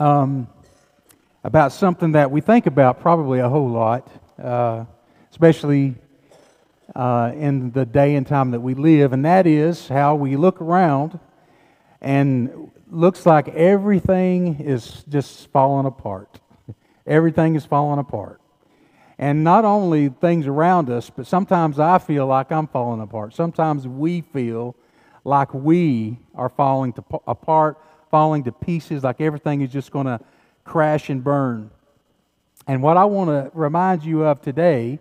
um, 0.00 0.48
about 1.44 1.72
something 1.72 2.12
that 2.12 2.30
we 2.30 2.40
think 2.40 2.66
about 2.66 3.00
probably 3.00 3.38
a 3.40 3.48
whole 3.48 3.68
lot, 3.68 4.10
uh, 4.42 4.84
especially 5.30 5.94
uh, 6.96 7.32
in 7.34 7.70
the 7.72 7.84
day 7.84 8.14
and 8.14 8.26
time 8.26 8.50
that 8.50 8.60
we 8.60 8.74
live, 8.74 9.12
and 9.12 9.24
that 9.24 9.46
is 9.46 9.88
how 9.88 10.14
we 10.14 10.36
look 10.36 10.60
around 10.60 11.20
and 12.00 12.70
looks 12.90 13.26
like 13.26 13.48
everything 13.50 14.58
is 14.60 15.04
just 15.08 15.48
falling 15.50 15.86
apart. 15.86 16.40
everything 17.06 17.54
is 17.54 17.66
falling 17.66 18.00
apart. 18.00 18.40
And 19.18 19.44
not 19.44 19.66
only 19.66 20.08
things 20.08 20.46
around 20.46 20.88
us, 20.88 21.10
but 21.10 21.26
sometimes 21.26 21.78
I 21.78 21.98
feel 21.98 22.26
like 22.26 22.50
I'm 22.50 22.66
falling 22.66 23.02
apart. 23.02 23.34
Sometimes 23.34 23.86
we 23.86 24.22
feel 24.22 24.74
like 25.24 25.52
we 25.52 26.18
are 26.34 26.48
falling 26.48 26.94
to, 26.94 27.04
apart, 27.26 27.78
falling 28.10 28.44
to 28.44 28.52
pieces, 28.52 29.04
like 29.04 29.20
everything 29.20 29.60
is 29.60 29.72
just 29.72 29.90
going 29.90 30.06
to 30.06 30.20
crash 30.64 31.08
and 31.10 31.22
burn. 31.22 31.70
And 32.66 32.82
what 32.82 32.96
I 32.96 33.04
want 33.04 33.30
to 33.30 33.50
remind 33.54 34.04
you 34.04 34.24
of 34.24 34.40
today, 34.40 35.00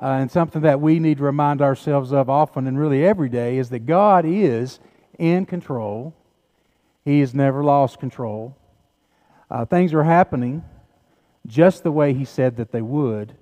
uh, 0.00 0.06
and 0.06 0.30
something 0.30 0.62
that 0.62 0.80
we 0.80 0.98
need 0.98 1.18
to 1.18 1.24
remind 1.24 1.60
ourselves 1.60 2.12
of 2.12 2.30
often 2.30 2.66
and 2.66 2.78
really 2.78 3.04
every 3.04 3.28
day, 3.28 3.58
is 3.58 3.70
that 3.70 3.80
God 3.80 4.24
is 4.24 4.80
in 5.18 5.46
control. 5.46 6.14
He 7.04 7.20
has 7.20 7.34
never 7.34 7.62
lost 7.62 7.98
control. 7.98 8.56
Uh, 9.50 9.64
things 9.64 9.92
are 9.92 10.04
happening 10.04 10.62
just 11.46 11.82
the 11.82 11.92
way 11.92 12.14
He 12.14 12.24
said 12.24 12.56
that 12.56 12.72
they 12.72 12.82
would. 12.82 13.34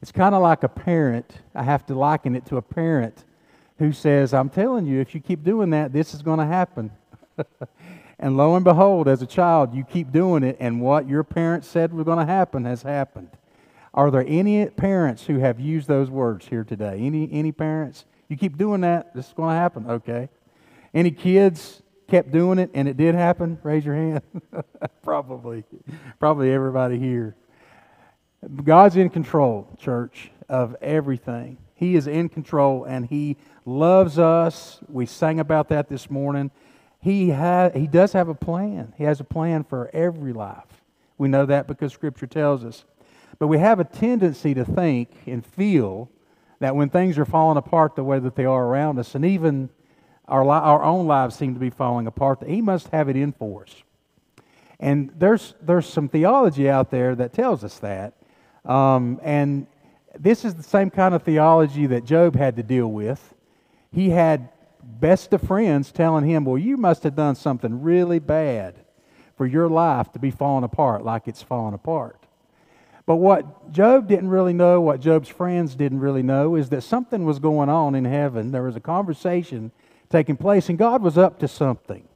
It's 0.00 0.12
kind 0.12 0.34
of 0.34 0.42
like 0.42 0.62
a 0.62 0.68
parent. 0.68 1.40
I 1.54 1.62
have 1.62 1.84
to 1.86 1.94
liken 1.94 2.34
it 2.34 2.46
to 2.46 2.56
a 2.56 2.62
parent 2.62 3.24
who 3.78 3.92
says, 3.92 4.32
I'm 4.32 4.48
telling 4.48 4.86
you, 4.86 5.00
if 5.00 5.14
you 5.14 5.20
keep 5.20 5.42
doing 5.42 5.70
that, 5.70 5.92
this 5.92 6.14
is 6.14 6.22
going 6.22 6.38
to 6.38 6.46
happen. 6.46 6.90
and 8.20 8.36
lo 8.36 8.54
and 8.54 8.62
behold, 8.62 9.08
as 9.08 9.22
a 9.22 9.26
child, 9.26 9.74
you 9.74 9.82
keep 9.82 10.12
doing 10.12 10.42
it, 10.42 10.58
and 10.60 10.80
what 10.80 11.08
your 11.08 11.24
parents 11.24 11.66
said 11.66 11.92
was 11.92 12.04
going 12.04 12.18
to 12.18 12.26
happen 12.26 12.66
has 12.66 12.82
happened. 12.82 13.30
Are 13.94 14.10
there 14.10 14.24
any 14.28 14.66
parents 14.66 15.24
who 15.24 15.38
have 15.38 15.58
used 15.58 15.88
those 15.88 16.10
words 16.10 16.46
here 16.46 16.62
today? 16.62 16.98
Any, 17.00 17.30
any 17.32 17.50
parents? 17.50 18.04
You 18.28 18.36
keep 18.36 18.58
doing 18.58 18.82
that, 18.82 19.14
this 19.14 19.28
is 19.28 19.32
going 19.32 19.48
to 19.48 19.56
happen. 19.56 19.90
Okay. 19.90 20.28
Any 20.92 21.10
kids 21.10 21.82
kept 22.08 22.30
doing 22.30 22.58
it 22.58 22.70
and 22.74 22.86
it 22.86 22.98
did 22.98 23.14
happen? 23.14 23.58
Raise 23.62 23.86
your 23.86 23.94
hand. 23.94 24.20
Probably. 25.02 25.64
Probably 26.18 26.52
everybody 26.52 26.98
here. 26.98 27.34
God's 28.62 28.96
in 28.96 29.08
control, 29.08 29.76
church, 29.78 30.30
of 30.48 30.76
everything. 30.82 31.56
He 31.74 31.96
is 31.96 32.06
in 32.06 32.28
control 32.28 32.84
and 32.84 33.06
He 33.06 33.38
loves 33.64 34.18
us. 34.18 34.78
We 34.88 35.06
sang 35.06 35.40
about 35.40 35.70
that 35.70 35.88
this 35.88 36.10
morning. 36.10 36.50
He, 37.00 37.30
ha- 37.30 37.70
he 37.74 37.86
does 37.86 38.12
have 38.12 38.28
a 38.28 38.34
plan. 38.34 38.92
He 38.96 39.04
has 39.04 39.20
a 39.20 39.24
plan 39.24 39.64
for 39.64 39.90
every 39.92 40.32
life. 40.32 40.82
We 41.18 41.28
know 41.28 41.46
that 41.46 41.66
because 41.66 41.92
Scripture 41.92 42.26
tells 42.26 42.64
us. 42.64 42.84
But 43.38 43.48
we 43.48 43.58
have 43.58 43.80
a 43.80 43.84
tendency 43.84 44.52
to 44.54 44.64
think 44.64 45.10
and 45.26 45.44
feel 45.44 46.10
that 46.58 46.76
when 46.76 46.90
things 46.90 47.18
are 47.18 47.24
falling 47.24 47.56
apart 47.56 47.96
the 47.96 48.04
way 48.04 48.18
that 48.18 48.36
they 48.36 48.44
are 48.44 48.66
around 48.66 48.98
us, 48.98 49.14
and 49.14 49.24
even 49.24 49.70
our, 50.28 50.44
li- 50.44 50.50
our 50.50 50.82
own 50.82 51.06
lives 51.06 51.36
seem 51.36 51.54
to 51.54 51.60
be 51.60 51.70
falling 51.70 52.06
apart, 52.06 52.40
that 52.40 52.50
He 52.50 52.60
must 52.60 52.88
have 52.88 53.08
it 53.08 53.16
in 53.16 53.32
for 53.32 53.62
us. 53.62 53.74
And 54.78 55.10
there's, 55.18 55.54
there's 55.62 55.86
some 55.86 56.08
theology 56.08 56.68
out 56.68 56.90
there 56.90 57.14
that 57.14 57.32
tells 57.32 57.64
us 57.64 57.78
that. 57.78 58.14
Um, 58.64 59.20
and 59.22 59.66
this 60.18 60.44
is 60.44 60.54
the 60.54 60.62
same 60.62 60.90
kind 60.90 61.14
of 61.14 61.22
theology 61.22 61.86
that 61.86 62.04
Job 62.04 62.36
had 62.36 62.56
to 62.56 62.62
deal 62.62 62.88
with. 62.88 63.34
He 63.92 64.10
had 64.10 64.50
best 64.98 65.32
of 65.32 65.42
friends 65.42 65.92
telling 65.92 66.26
him, 66.26 66.44
Well, 66.44 66.58
you 66.58 66.76
must 66.76 67.02
have 67.04 67.14
done 67.14 67.34
something 67.34 67.82
really 67.82 68.18
bad 68.18 68.74
for 69.36 69.46
your 69.46 69.68
life 69.68 70.12
to 70.12 70.18
be 70.18 70.30
falling 70.30 70.64
apart 70.64 71.04
like 71.04 71.26
it's 71.26 71.42
falling 71.42 71.74
apart. 71.74 72.20
But 73.06 73.16
what 73.16 73.72
Job 73.72 74.06
didn't 74.06 74.28
really 74.28 74.52
know, 74.52 74.80
what 74.80 75.00
Job's 75.00 75.28
friends 75.28 75.74
didn't 75.74 76.00
really 76.00 76.22
know, 76.22 76.54
is 76.54 76.68
that 76.68 76.82
something 76.82 77.24
was 77.24 77.38
going 77.38 77.68
on 77.68 77.94
in 77.94 78.04
heaven. 78.04 78.52
There 78.52 78.62
was 78.62 78.76
a 78.76 78.80
conversation 78.80 79.72
taking 80.10 80.36
place, 80.36 80.68
and 80.68 80.78
God 80.78 81.02
was 81.02 81.16
up 81.16 81.38
to 81.40 81.48
something. 81.48 82.06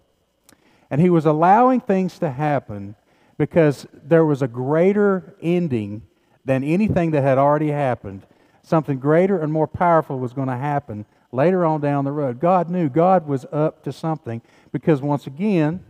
And 0.91 1.01
He 1.01 1.11
was 1.11 1.27
allowing 1.27 1.81
things 1.81 2.19
to 2.19 2.31
happen 2.31 2.95
because 3.39 3.87
there 3.93 4.25
was 4.25 4.43
a 4.43 4.49
greater 4.49 5.35
ending 5.43 6.03
than 6.45 6.62
anything 6.62 7.11
that 7.12 7.23
had 7.23 7.39
already 7.39 7.71
happened. 7.71 8.27
Something 8.62 8.99
greater 8.99 9.41
and 9.41 9.53
more 9.53 9.67
powerful 9.67 10.19
was 10.19 10.33
going 10.33 10.49
to 10.49 10.56
happen 10.56 11.06
later 11.34 11.65
on 11.65 11.81
down 11.81 12.05
the 12.05 12.12
road. 12.12 12.41
God 12.41 12.71
knew 12.71 12.89
God 12.89 13.27
was 13.27 13.45
up 13.53 13.83
to 13.84 13.93
something 13.93 14.41
because, 14.72 15.03
once 15.03 15.27
again, 15.27 15.84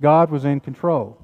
God 0.00 0.30
was 0.30 0.44
in 0.44 0.60
control. 0.60 1.18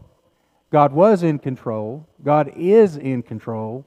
God 0.71 0.93
was 0.93 1.23
in 1.23 1.39
control. 1.39 2.07
God 2.23 2.53
is 2.57 2.97
in 2.97 3.23
control. 3.23 3.87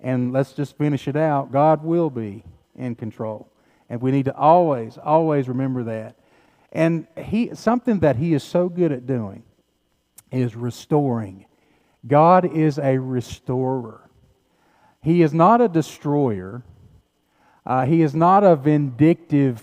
And 0.00 0.32
let's 0.32 0.52
just 0.52 0.76
finish 0.76 1.08
it 1.08 1.16
out. 1.16 1.52
God 1.52 1.84
will 1.84 2.10
be 2.10 2.42
in 2.74 2.94
control. 2.96 3.48
And 3.88 4.02
we 4.02 4.10
need 4.10 4.24
to 4.24 4.36
always, 4.36 4.98
always 4.98 5.48
remember 5.48 5.84
that. 5.84 6.16
And 6.72 7.06
he, 7.16 7.54
something 7.54 8.00
that 8.00 8.16
He 8.16 8.34
is 8.34 8.42
so 8.42 8.68
good 8.68 8.92
at 8.92 9.06
doing 9.06 9.44
is 10.30 10.56
restoring. 10.56 11.46
God 12.06 12.44
is 12.44 12.78
a 12.78 12.98
restorer. 12.98 14.10
He 15.02 15.22
is 15.22 15.32
not 15.32 15.60
a 15.60 15.68
destroyer. 15.68 16.62
Uh, 17.66 17.84
he 17.84 18.00
is 18.00 18.14
not 18.14 18.44
a 18.44 18.54
vindictive, 18.54 19.60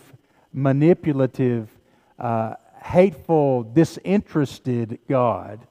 manipulative, 0.51 1.69
uh, 2.19 2.55
hateful, 2.83 3.63
disinterested 3.63 4.99
God. 5.07 5.61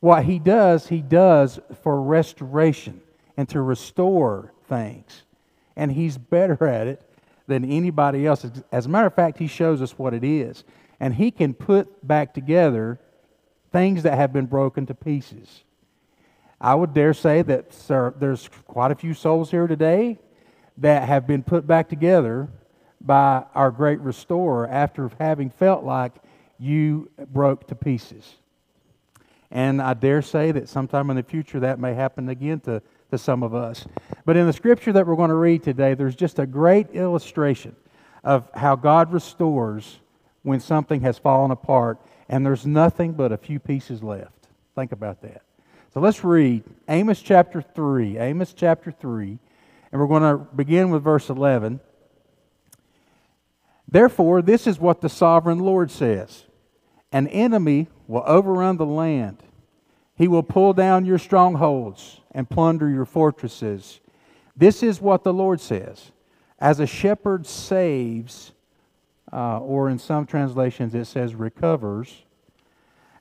What 0.00 0.24
he 0.24 0.38
does, 0.38 0.88
he 0.88 1.02
does 1.02 1.60
for 1.82 2.00
restoration 2.00 3.02
and 3.36 3.46
to 3.50 3.60
restore 3.60 4.52
things. 4.66 5.24
And 5.76 5.92
he's 5.92 6.16
better 6.16 6.66
at 6.66 6.86
it 6.86 7.02
than 7.46 7.70
anybody 7.70 8.26
else. 8.26 8.46
As 8.72 8.86
a 8.86 8.88
matter 8.88 9.06
of 9.06 9.14
fact, 9.14 9.38
he 9.38 9.46
shows 9.46 9.82
us 9.82 9.98
what 9.98 10.14
it 10.14 10.24
is. 10.24 10.64
And 11.00 11.14
he 11.14 11.30
can 11.30 11.52
put 11.52 12.06
back 12.06 12.32
together 12.32 12.98
things 13.72 14.04
that 14.04 14.16
have 14.16 14.32
been 14.32 14.46
broken 14.46 14.86
to 14.86 14.94
pieces. 14.94 15.64
I 16.60 16.74
would 16.74 16.94
dare 16.94 17.12
say 17.12 17.42
that 17.42 17.74
sir, 17.74 18.14
there's 18.18 18.48
quite 18.66 18.92
a 18.92 18.94
few 18.94 19.12
souls 19.12 19.50
here 19.50 19.66
today 19.66 20.18
that 20.78 21.08
have 21.08 21.26
been 21.26 21.42
put 21.42 21.66
back 21.66 21.88
together 21.88 22.48
by 23.00 23.44
our 23.54 23.70
great 23.70 24.00
restorer 24.00 24.68
after 24.68 25.10
having 25.18 25.50
felt 25.50 25.84
like 25.84 26.12
you 26.58 27.10
broke 27.32 27.66
to 27.68 27.74
pieces. 27.74 28.34
And 29.50 29.82
I 29.82 29.94
dare 29.94 30.22
say 30.22 30.52
that 30.52 30.68
sometime 30.68 31.10
in 31.10 31.16
the 31.16 31.22
future 31.22 31.60
that 31.60 31.78
may 31.78 31.94
happen 31.94 32.28
again 32.28 32.60
to, 32.60 32.80
to 33.10 33.18
some 33.18 33.42
of 33.42 33.54
us. 33.54 33.86
But 34.24 34.36
in 34.36 34.46
the 34.46 34.52
scripture 34.52 34.92
that 34.92 35.06
we're 35.06 35.16
going 35.16 35.28
to 35.28 35.34
read 35.34 35.62
today, 35.62 35.94
there's 35.94 36.16
just 36.16 36.38
a 36.38 36.46
great 36.46 36.90
illustration 36.92 37.76
of 38.24 38.48
how 38.54 38.76
God 38.76 39.12
restores 39.12 39.98
when 40.42 40.60
something 40.60 41.00
has 41.02 41.18
fallen 41.18 41.50
apart 41.50 41.98
and 42.28 42.46
there's 42.46 42.64
nothing 42.64 43.12
but 43.12 43.30
a 43.30 43.36
few 43.36 43.58
pieces 43.58 44.02
left. 44.02 44.48
Think 44.74 44.92
about 44.92 45.20
that. 45.22 45.42
So 45.92 46.00
let's 46.00 46.24
read 46.24 46.64
Amos 46.88 47.20
chapter 47.20 47.60
3. 47.60 48.16
Amos 48.16 48.54
chapter 48.54 48.90
3. 48.90 49.38
And 49.92 50.00
we're 50.00 50.08
going 50.08 50.22
to 50.22 50.44
begin 50.54 50.90
with 50.90 51.04
verse 51.04 51.28
11. 51.28 51.80
Therefore, 53.86 54.40
this 54.40 54.66
is 54.66 54.80
what 54.80 55.02
the 55.02 55.08
sovereign 55.08 55.58
Lord 55.58 55.90
says 55.90 56.46
An 57.12 57.28
enemy 57.28 57.88
will 58.08 58.24
overrun 58.26 58.78
the 58.78 58.86
land, 58.86 59.42
he 60.16 60.26
will 60.26 60.42
pull 60.42 60.72
down 60.72 61.04
your 61.04 61.18
strongholds 61.18 62.20
and 62.32 62.48
plunder 62.48 62.88
your 62.88 63.04
fortresses. 63.04 64.00
This 64.56 64.82
is 64.82 65.00
what 65.00 65.24
the 65.24 65.32
Lord 65.32 65.60
says 65.60 66.12
As 66.58 66.80
a 66.80 66.86
shepherd 66.86 67.46
saves, 67.46 68.52
uh, 69.32 69.58
or 69.60 69.90
in 69.90 69.98
some 69.98 70.26
translations 70.26 70.94
it 70.94 71.04
says 71.04 71.34
recovers 71.34 72.24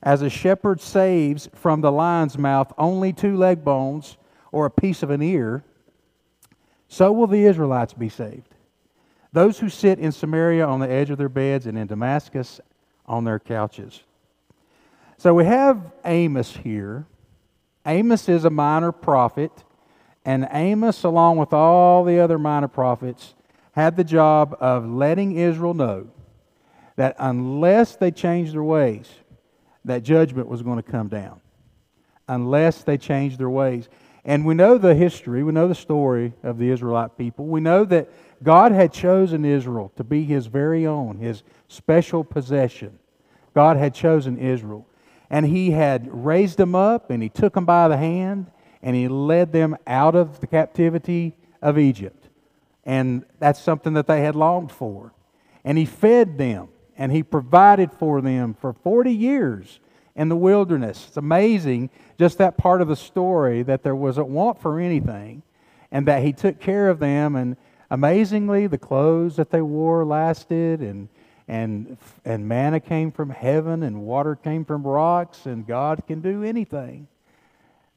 as 0.04 0.22
a 0.22 0.30
shepherd 0.30 0.82
saves 0.82 1.50
from 1.54 1.82
the 1.82 1.92
lion's 1.92 2.38
mouth 2.38 2.74
only 2.78 3.14
two 3.14 3.38
leg 3.38 3.64
bones 3.64 4.18
or 4.52 4.66
a 4.66 4.72
piece 4.72 5.04
of 5.04 5.12
an 5.12 5.22
ear, 5.22 5.64
so 6.92 7.14
will 7.14 7.28
the 7.28 7.46
Israelites 7.46 7.94
be 7.94 8.10
saved. 8.10 8.54
Those 9.32 9.58
who 9.58 9.70
sit 9.70 9.98
in 9.98 10.12
Samaria 10.12 10.66
on 10.68 10.82
the 10.82 10.92
edge 10.92 11.10
of 11.10 11.18
their 11.18 11.30
beds 11.30 11.66
and 11.66 11.78
in 11.78 11.88
Damascus 11.88 12.60
on 13.06 13.24
their 13.24 13.40
couches. 13.40 14.04
So 15.18 15.34
we 15.34 15.46
have 15.46 15.90
Amos 16.04 16.54
here. 16.58 17.06
Amos 17.86 18.28
is 18.28 18.44
a 18.44 18.50
minor 18.50 18.92
prophet, 18.92 19.54
and 20.26 20.50
Amos, 20.52 21.06
along 21.06 21.38
with 21.38 21.54
all 21.54 22.04
the 22.04 22.20
other 22.20 22.38
minor 22.38 22.68
prophets, 22.68 23.36
had 23.72 23.96
the 23.96 24.04
job 24.04 24.58
of 24.60 24.86
letting 24.86 25.38
Israel 25.38 25.74
know 25.74 26.10
that 26.98 27.16
unless 27.20 27.96
they 27.96 28.12
changed 28.12 28.54
their 28.54 28.66
ways, 28.66 29.10
that 29.86 30.04
judgment 30.04 30.50
was 30.50 30.62
going 30.62 30.76
to 30.76 30.92
come 30.92 31.08
down 31.08 31.40
unless 32.28 32.84
they 32.84 32.98
changed 32.98 33.40
their 33.40 33.50
ways. 33.50 33.88
And 34.24 34.46
we 34.46 34.54
know 34.54 34.78
the 34.78 34.94
history, 34.94 35.44
we 35.44 35.52
know 35.52 35.68
the 35.68 35.76
story 35.76 36.34
of 36.44 36.58
the 36.58 36.70
Israelite 36.70 37.18
people. 37.18 37.48
We 37.48 37.60
know 37.60 37.86
that 37.86 38.10
God 38.44 38.72
had 38.72 38.94
chosen 38.94 39.46
Israel 39.46 39.92
to 39.96 40.04
be 40.04 40.24
his 40.24 40.46
very 40.46 40.86
own, 40.86 41.18
his 41.18 41.44
special 41.68 42.24
possession. 42.24 43.00
God 43.54 43.78
had 43.78 43.94
chosen 43.94 44.38
Israel. 44.38 44.86
and 45.32 45.46
he 45.46 45.72
had 45.72 46.10
raised 46.12 46.58
them 46.58 46.76
up, 46.76 47.10
and 47.10 47.24
he 47.24 47.30
took 47.30 47.54
them 47.54 47.64
by 47.64 47.88
the 47.88 47.96
hand, 47.96 48.52
and 48.84 48.98
he 48.98 49.08
led 49.08 49.54
them 49.54 49.78
out 49.88 50.14
of 50.14 50.42
the 50.42 50.46
captivity 50.46 51.34
of 51.62 51.80
Egypt. 51.80 52.28
And 52.86 53.24
that's 53.40 53.62
something 53.62 53.94
that 53.94 54.08
they 54.08 54.22
had 54.22 54.36
longed 54.36 54.74
for. 54.74 55.14
And 55.64 55.78
he 55.78 55.86
fed 55.86 56.38
them, 56.38 56.68
and 56.98 57.14
he 57.14 57.24
provided 57.24 57.94
for 57.94 58.20
them 58.20 58.54
for 58.54 58.74
40 58.74 59.14
years 59.14 59.80
in 60.16 60.30
the 60.30 60.36
wilderness. 60.36 61.06
It's 61.08 61.18
amazing 61.18 61.90
just 62.18 62.38
that 62.38 62.58
part 62.58 62.82
of 62.82 62.88
the 62.88 62.96
story 62.96 63.64
that 63.64 63.84
there 63.84 63.96
wasn't 63.96 64.28
want 64.28 64.62
for 64.62 64.80
anything 64.80 65.44
and 65.92 66.08
that 66.08 66.24
he 66.24 66.34
took 66.34 66.60
care 66.60 66.90
of 66.90 67.00
them 67.00 67.36
and 67.36 67.58
amazingly 67.90 68.68
the 68.68 68.78
clothes 68.78 69.36
that 69.36 69.52
they 69.52 69.62
wore 69.62 70.06
lasted 70.06 70.82
and 70.82 71.10
and 71.48 71.98
and 72.24 72.48
manna 72.48 72.80
came 72.80 73.12
from 73.12 73.30
heaven 73.30 73.84
and 73.84 74.02
water 74.02 74.36
came 74.36 74.64
from 74.64 74.84
rocks 74.84 75.46
and 75.46 75.68
God 75.68 76.04
can 76.08 76.22
do 76.22 76.44
anything. 76.44 77.08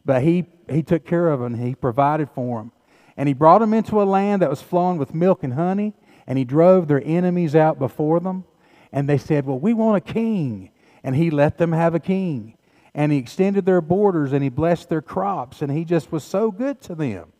But 0.04 0.22
he 0.22 0.46
he 0.68 0.82
took 0.82 1.06
care 1.06 1.28
of 1.28 1.40
them, 1.40 1.54
he 1.54 1.74
provided 1.74 2.30
for 2.30 2.58
them. 2.58 2.72
And 3.16 3.28
he 3.28 3.34
brought 3.34 3.60
them 3.60 3.72
into 3.72 4.02
a 4.02 4.04
land 4.04 4.42
that 4.42 4.50
was 4.50 4.60
flowing 4.60 4.98
with 4.98 5.14
milk 5.14 5.44
and 5.44 5.54
honey, 5.54 5.94
and 6.26 6.36
he 6.36 6.44
drove 6.44 6.88
their 6.88 7.02
enemies 7.04 7.54
out 7.54 7.78
before 7.78 8.18
them. 8.18 8.44
And 8.92 9.08
they 9.08 9.18
said, 9.18 9.46
Well, 9.46 9.58
we 9.58 9.72
want 9.72 9.96
a 9.96 10.12
king. 10.12 10.70
And 11.04 11.14
he 11.14 11.30
let 11.30 11.58
them 11.58 11.70
have 11.70 11.94
a 11.94 12.00
king. 12.00 12.56
And 12.94 13.12
he 13.12 13.18
extended 13.18 13.66
their 13.66 13.80
borders 13.80 14.32
and 14.32 14.42
he 14.42 14.48
blessed 14.48 14.88
their 14.88 15.02
crops, 15.02 15.62
and 15.62 15.70
he 15.70 15.84
just 15.84 16.10
was 16.10 16.24
so 16.24 16.50
good 16.50 16.80
to 16.82 16.96
them. 16.96 17.32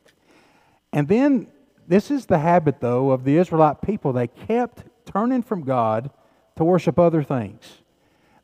And 0.93 1.09
then, 1.09 1.49
this 1.89 2.11
is 2.11 2.27
the 2.27 2.39
habit, 2.39 2.81
though, 2.81 3.11
of 3.11 3.25
the 3.25 3.37
Israelite 3.37 3.83
people. 3.83 4.13
They 4.13 4.29
kept 4.29 4.85
turning 5.07 5.43
from 5.43 5.63
God 5.63 6.11
to 6.57 6.65
worship 6.65 6.99
other 6.99 7.23
things. 7.23 7.83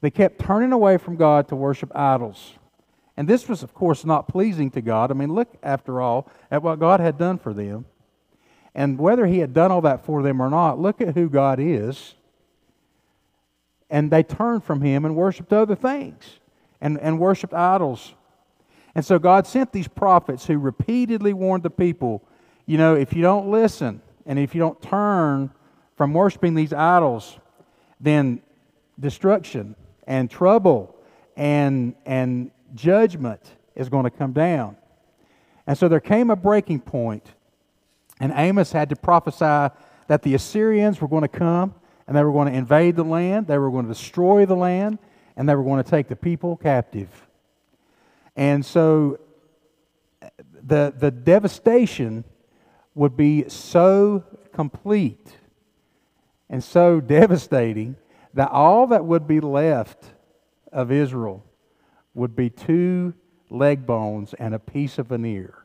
They 0.00 0.10
kept 0.10 0.40
turning 0.40 0.72
away 0.72 0.96
from 0.96 1.16
God 1.16 1.48
to 1.48 1.56
worship 1.56 1.92
idols. 1.94 2.54
And 3.16 3.28
this 3.28 3.48
was, 3.48 3.62
of 3.62 3.74
course, 3.74 4.04
not 4.04 4.28
pleasing 4.28 4.70
to 4.70 4.80
God. 4.80 5.10
I 5.10 5.14
mean, 5.14 5.34
look, 5.34 5.52
after 5.62 6.00
all, 6.00 6.28
at 6.50 6.62
what 6.62 6.80
God 6.80 7.00
had 7.00 7.18
done 7.18 7.38
for 7.38 7.52
them. 7.52 7.84
And 8.74 8.98
whether 8.98 9.26
He 9.26 9.40
had 9.40 9.52
done 9.52 9.70
all 9.70 9.82
that 9.82 10.04
for 10.04 10.22
them 10.22 10.40
or 10.40 10.48
not, 10.48 10.78
look 10.78 11.00
at 11.00 11.14
who 11.14 11.28
God 11.28 11.58
is. 11.60 12.14
And 13.90 14.10
they 14.10 14.22
turned 14.22 14.64
from 14.64 14.82
Him 14.82 15.04
and 15.04 15.16
worshiped 15.16 15.52
other 15.52 15.74
things 15.74 16.38
and, 16.80 16.98
and 17.00 17.18
worshiped 17.18 17.54
idols. 17.54 18.14
And 18.94 19.04
so 19.04 19.18
God 19.18 19.46
sent 19.46 19.72
these 19.72 19.88
prophets 19.88 20.46
who 20.46 20.58
repeatedly 20.58 21.32
warned 21.32 21.62
the 21.62 21.70
people 21.70 22.22
you 22.70 22.78
know, 22.78 22.94
if 22.94 23.14
you 23.14 23.20
don't 23.20 23.50
listen 23.50 24.00
and 24.26 24.38
if 24.38 24.54
you 24.54 24.60
don't 24.60 24.80
turn 24.80 25.50
from 25.96 26.12
worshiping 26.12 26.54
these 26.54 26.72
idols, 26.72 27.36
then 27.98 28.40
destruction 29.00 29.74
and 30.06 30.30
trouble 30.30 30.94
and, 31.36 31.96
and 32.06 32.52
judgment 32.76 33.40
is 33.74 33.88
going 33.88 34.04
to 34.04 34.10
come 34.10 34.32
down. 34.32 34.76
And 35.66 35.76
so 35.76 35.88
there 35.88 35.98
came 35.98 36.30
a 36.30 36.36
breaking 36.36 36.82
point, 36.82 37.32
and 38.20 38.32
Amos 38.36 38.70
had 38.70 38.88
to 38.90 38.94
prophesy 38.96 39.74
that 40.06 40.22
the 40.22 40.34
Assyrians 40.34 41.00
were 41.00 41.08
going 41.08 41.22
to 41.22 41.28
come 41.28 41.74
and 42.10 42.18
they 42.18 42.24
were 42.24 42.32
going 42.32 42.48
to 42.48 42.58
invade 42.58 42.96
the 42.96 43.04
land, 43.04 43.46
they 43.46 43.56
were 43.56 43.70
going 43.70 43.84
to 43.84 43.92
destroy 43.92 44.44
the 44.44 44.56
land, 44.56 44.98
and 45.36 45.48
they 45.48 45.54
were 45.54 45.62
going 45.62 45.80
to 45.80 45.88
take 45.88 46.08
the 46.08 46.16
people 46.16 46.56
captive. 46.56 47.08
And 48.34 48.66
so 48.66 49.20
the, 50.60 50.92
the 50.98 51.12
devastation 51.12 52.24
would 52.96 53.16
be 53.16 53.48
so 53.48 54.24
complete 54.52 55.36
and 56.48 56.64
so 56.64 57.00
devastating 57.00 57.94
that 58.34 58.50
all 58.50 58.88
that 58.88 59.04
would 59.04 59.28
be 59.28 59.38
left 59.38 60.04
of 60.72 60.90
Israel 60.90 61.44
would 62.14 62.34
be 62.34 62.50
two 62.50 63.14
leg 63.50 63.86
bones 63.86 64.34
and 64.34 64.52
a 64.52 64.58
piece 64.58 64.98
of 64.98 65.12
an 65.12 65.24
ear. 65.24 65.64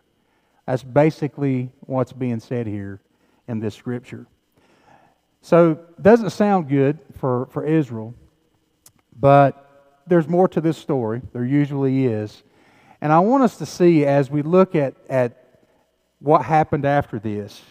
That's 0.68 0.84
basically 0.84 1.72
what's 1.80 2.14
being 2.14 2.40
said 2.40 2.68
here 2.68 3.02
in 3.48 3.62
this 3.62 3.74
scripture. 3.74 4.28
So, 5.46 5.78
doesn't 6.02 6.32
sound 6.32 6.70
good 6.70 6.98
for, 7.20 7.46
for 7.52 7.64
Israel, 7.64 8.16
but 9.16 10.02
there's 10.08 10.28
more 10.28 10.48
to 10.48 10.60
this 10.60 10.76
story. 10.76 11.22
There 11.34 11.46
usually 11.46 12.08
is. 12.08 12.42
And 13.00 13.14
I 13.14 13.20
want 13.20 13.44
us 13.44 13.56
to 13.58 13.66
see 13.68 14.08
as 14.08 14.32
we 14.32 14.42
look 14.42 14.74
at, 14.74 14.96
at 15.08 15.60
what 16.18 16.46
happened 16.46 16.84
after 16.84 17.20
this 17.20 17.62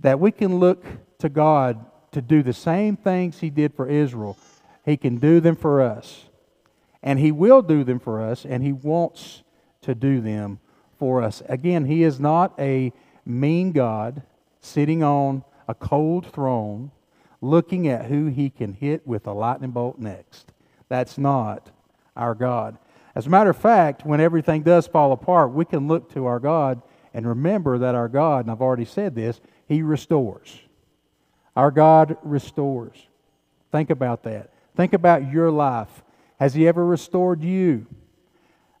that 0.00 0.18
we 0.18 0.32
can 0.32 0.58
look 0.58 0.84
to 1.20 1.28
God 1.28 1.86
to 2.10 2.20
do 2.20 2.42
the 2.42 2.52
same 2.52 2.96
things 2.96 3.38
He 3.38 3.50
did 3.50 3.74
for 3.74 3.88
Israel. 3.88 4.36
He 4.84 4.96
can 4.96 5.18
do 5.18 5.38
them 5.38 5.54
for 5.54 5.80
us. 5.80 6.24
And 7.00 7.20
He 7.20 7.30
will 7.30 7.62
do 7.62 7.84
them 7.84 8.00
for 8.00 8.20
us, 8.20 8.44
and 8.44 8.60
He 8.60 8.72
wants 8.72 9.44
to 9.82 9.94
do 9.94 10.20
them 10.20 10.58
for 10.98 11.22
us. 11.22 11.44
Again, 11.48 11.84
He 11.84 12.02
is 12.02 12.18
not 12.18 12.58
a 12.58 12.92
mean 13.24 13.70
God 13.70 14.22
sitting 14.60 15.04
on 15.04 15.44
a 15.68 15.74
cold 15.74 16.26
throne 16.32 16.90
looking 17.40 17.86
at 17.86 18.06
who 18.06 18.26
He 18.26 18.50
can 18.50 18.72
hit 18.72 19.06
with 19.06 19.26
a 19.26 19.32
lightning 19.32 19.70
bolt 19.70 19.98
next. 19.98 20.52
That's 20.88 21.18
not 21.18 21.70
our 22.16 22.34
God. 22.34 22.78
As 23.14 23.26
a 23.26 23.30
matter 23.30 23.50
of 23.50 23.56
fact, 23.56 24.04
when 24.04 24.20
everything 24.20 24.62
does 24.62 24.86
fall 24.86 25.12
apart, 25.12 25.52
we 25.52 25.64
can 25.64 25.86
look 25.86 26.12
to 26.14 26.26
our 26.26 26.40
God 26.40 26.82
and 27.14 27.26
remember 27.26 27.78
that 27.78 27.94
our 27.94 28.08
God, 28.08 28.44
and 28.44 28.50
I've 28.50 28.62
already 28.62 28.84
said 28.84 29.14
this, 29.14 29.40
He 29.66 29.82
restores. 29.82 30.58
Our 31.56 31.70
God 31.70 32.16
restores. 32.22 32.96
Think 33.72 33.90
about 33.90 34.22
that. 34.24 34.52
Think 34.76 34.92
about 34.92 35.30
your 35.30 35.50
life. 35.50 36.02
Has 36.38 36.54
He 36.54 36.68
ever 36.68 36.84
restored 36.84 37.42
you? 37.42 37.86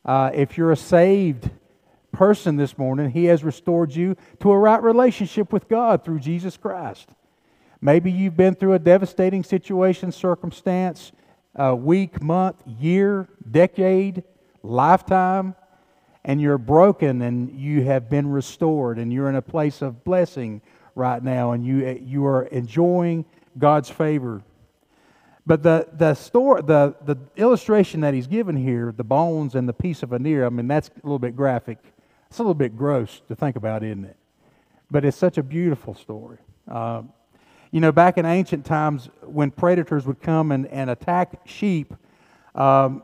Uh, 0.04 0.30
if 0.32 0.56
you're 0.56 0.72
a 0.72 0.76
saved 0.76 1.50
person 2.18 2.56
this 2.56 2.76
morning, 2.76 3.12
He 3.12 3.26
has 3.26 3.44
restored 3.44 3.94
you 3.94 4.16
to 4.40 4.50
a 4.50 4.58
right 4.58 4.82
relationship 4.82 5.52
with 5.52 5.68
God 5.68 6.04
through 6.04 6.18
Jesus 6.18 6.56
Christ. 6.56 7.08
Maybe 7.80 8.10
you've 8.10 8.36
been 8.36 8.56
through 8.56 8.72
a 8.72 8.80
devastating 8.80 9.44
situation, 9.44 10.10
circumstance, 10.10 11.12
a 11.54 11.76
week, 11.76 12.20
month, 12.20 12.56
year, 12.66 13.28
decade, 13.48 14.24
lifetime 14.64 15.54
and 16.24 16.40
you're 16.40 16.58
broken 16.58 17.22
and 17.22 17.50
you 17.58 17.84
have 17.84 18.10
been 18.10 18.28
restored 18.28 18.98
and 18.98 19.12
you're 19.12 19.28
in 19.28 19.36
a 19.36 19.42
place 19.42 19.80
of 19.80 20.02
blessing 20.02 20.60
right 20.96 21.22
now 21.22 21.52
and 21.52 21.64
you, 21.64 21.86
you 22.02 22.26
are 22.26 22.42
enjoying 22.46 23.24
God's 23.56 23.88
favor. 23.88 24.42
But 25.46 25.62
the, 25.62 25.88
the, 25.92 26.14
story, 26.14 26.62
the, 26.62 26.96
the 27.04 27.16
illustration 27.36 28.00
that 28.00 28.12
he's 28.12 28.26
given 28.26 28.56
here, 28.56 28.92
the 28.94 29.04
bones 29.04 29.54
and 29.54 29.68
the 29.68 29.72
piece 29.72 30.02
of 30.02 30.12
an 30.12 30.26
ear, 30.26 30.44
I 30.44 30.48
mean, 30.48 30.66
that's 30.66 30.88
a 30.88 31.06
little 31.06 31.20
bit 31.20 31.36
graphic. 31.36 31.78
It's 32.28 32.38
a 32.38 32.42
little 32.42 32.54
bit 32.54 32.76
gross 32.76 33.22
to 33.28 33.34
think 33.34 33.56
about, 33.56 33.82
isn't 33.82 34.04
it? 34.04 34.16
But 34.90 35.04
it's 35.04 35.16
such 35.16 35.38
a 35.38 35.42
beautiful 35.42 35.94
story. 35.94 36.38
Uh, 36.70 37.02
you 37.70 37.80
know, 37.80 37.92
back 37.92 38.18
in 38.18 38.24
ancient 38.24 38.64
times, 38.64 39.10
when 39.22 39.50
predators 39.50 40.06
would 40.06 40.20
come 40.20 40.52
and, 40.52 40.66
and 40.66 40.90
attack 40.90 41.40
sheep, 41.46 41.94
um, 42.54 43.02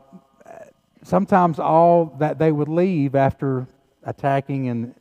sometimes 1.03 1.59
all 1.59 2.15
that 2.19 2.39
they 2.39 2.51
would 2.51 2.67
leave 2.67 3.15
after 3.15 3.67
attacking 4.03 4.69
and, 4.69 4.95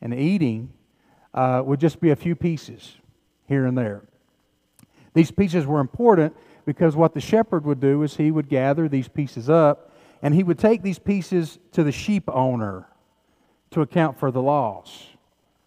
and 0.00 0.14
eating 0.14 0.72
uh, 1.34 1.62
would 1.64 1.80
just 1.80 2.00
be 2.00 2.10
a 2.10 2.16
few 2.16 2.36
pieces 2.36 2.96
here 3.48 3.66
and 3.66 3.76
there. 3.76 4.02
These 5.14 5.30
pieces 5.30 5.66
were 5.66 5.80
important 5.80 6.34
because 6.64 6.94
what 6.96 7.14
the 7.14 7.20
shepherd 7.20 7.64
would 7.64 7.80
do 7.80 8.02
is 8.02 8.16
he 8.16 8.30
would 8.30 8.48
gather 8.48 8.88
these 8.88 9.08
pieces 9.08 9.50
up 9.50 9.92
and 10.22 10.34
he 10.34 10.42
would 10.42 10.58
take 10.58 10.82
these 10.82 10.98
pieces 10.98 11.58
to 11.72 11.82
the 11.82 11.92
sheep 11.92 12.24
owner 12.28 12.86
to 13.72 13.82
account 13.82 14.18
for 14.18 14.30
the 14.30 14.42
loss 14.42 15.08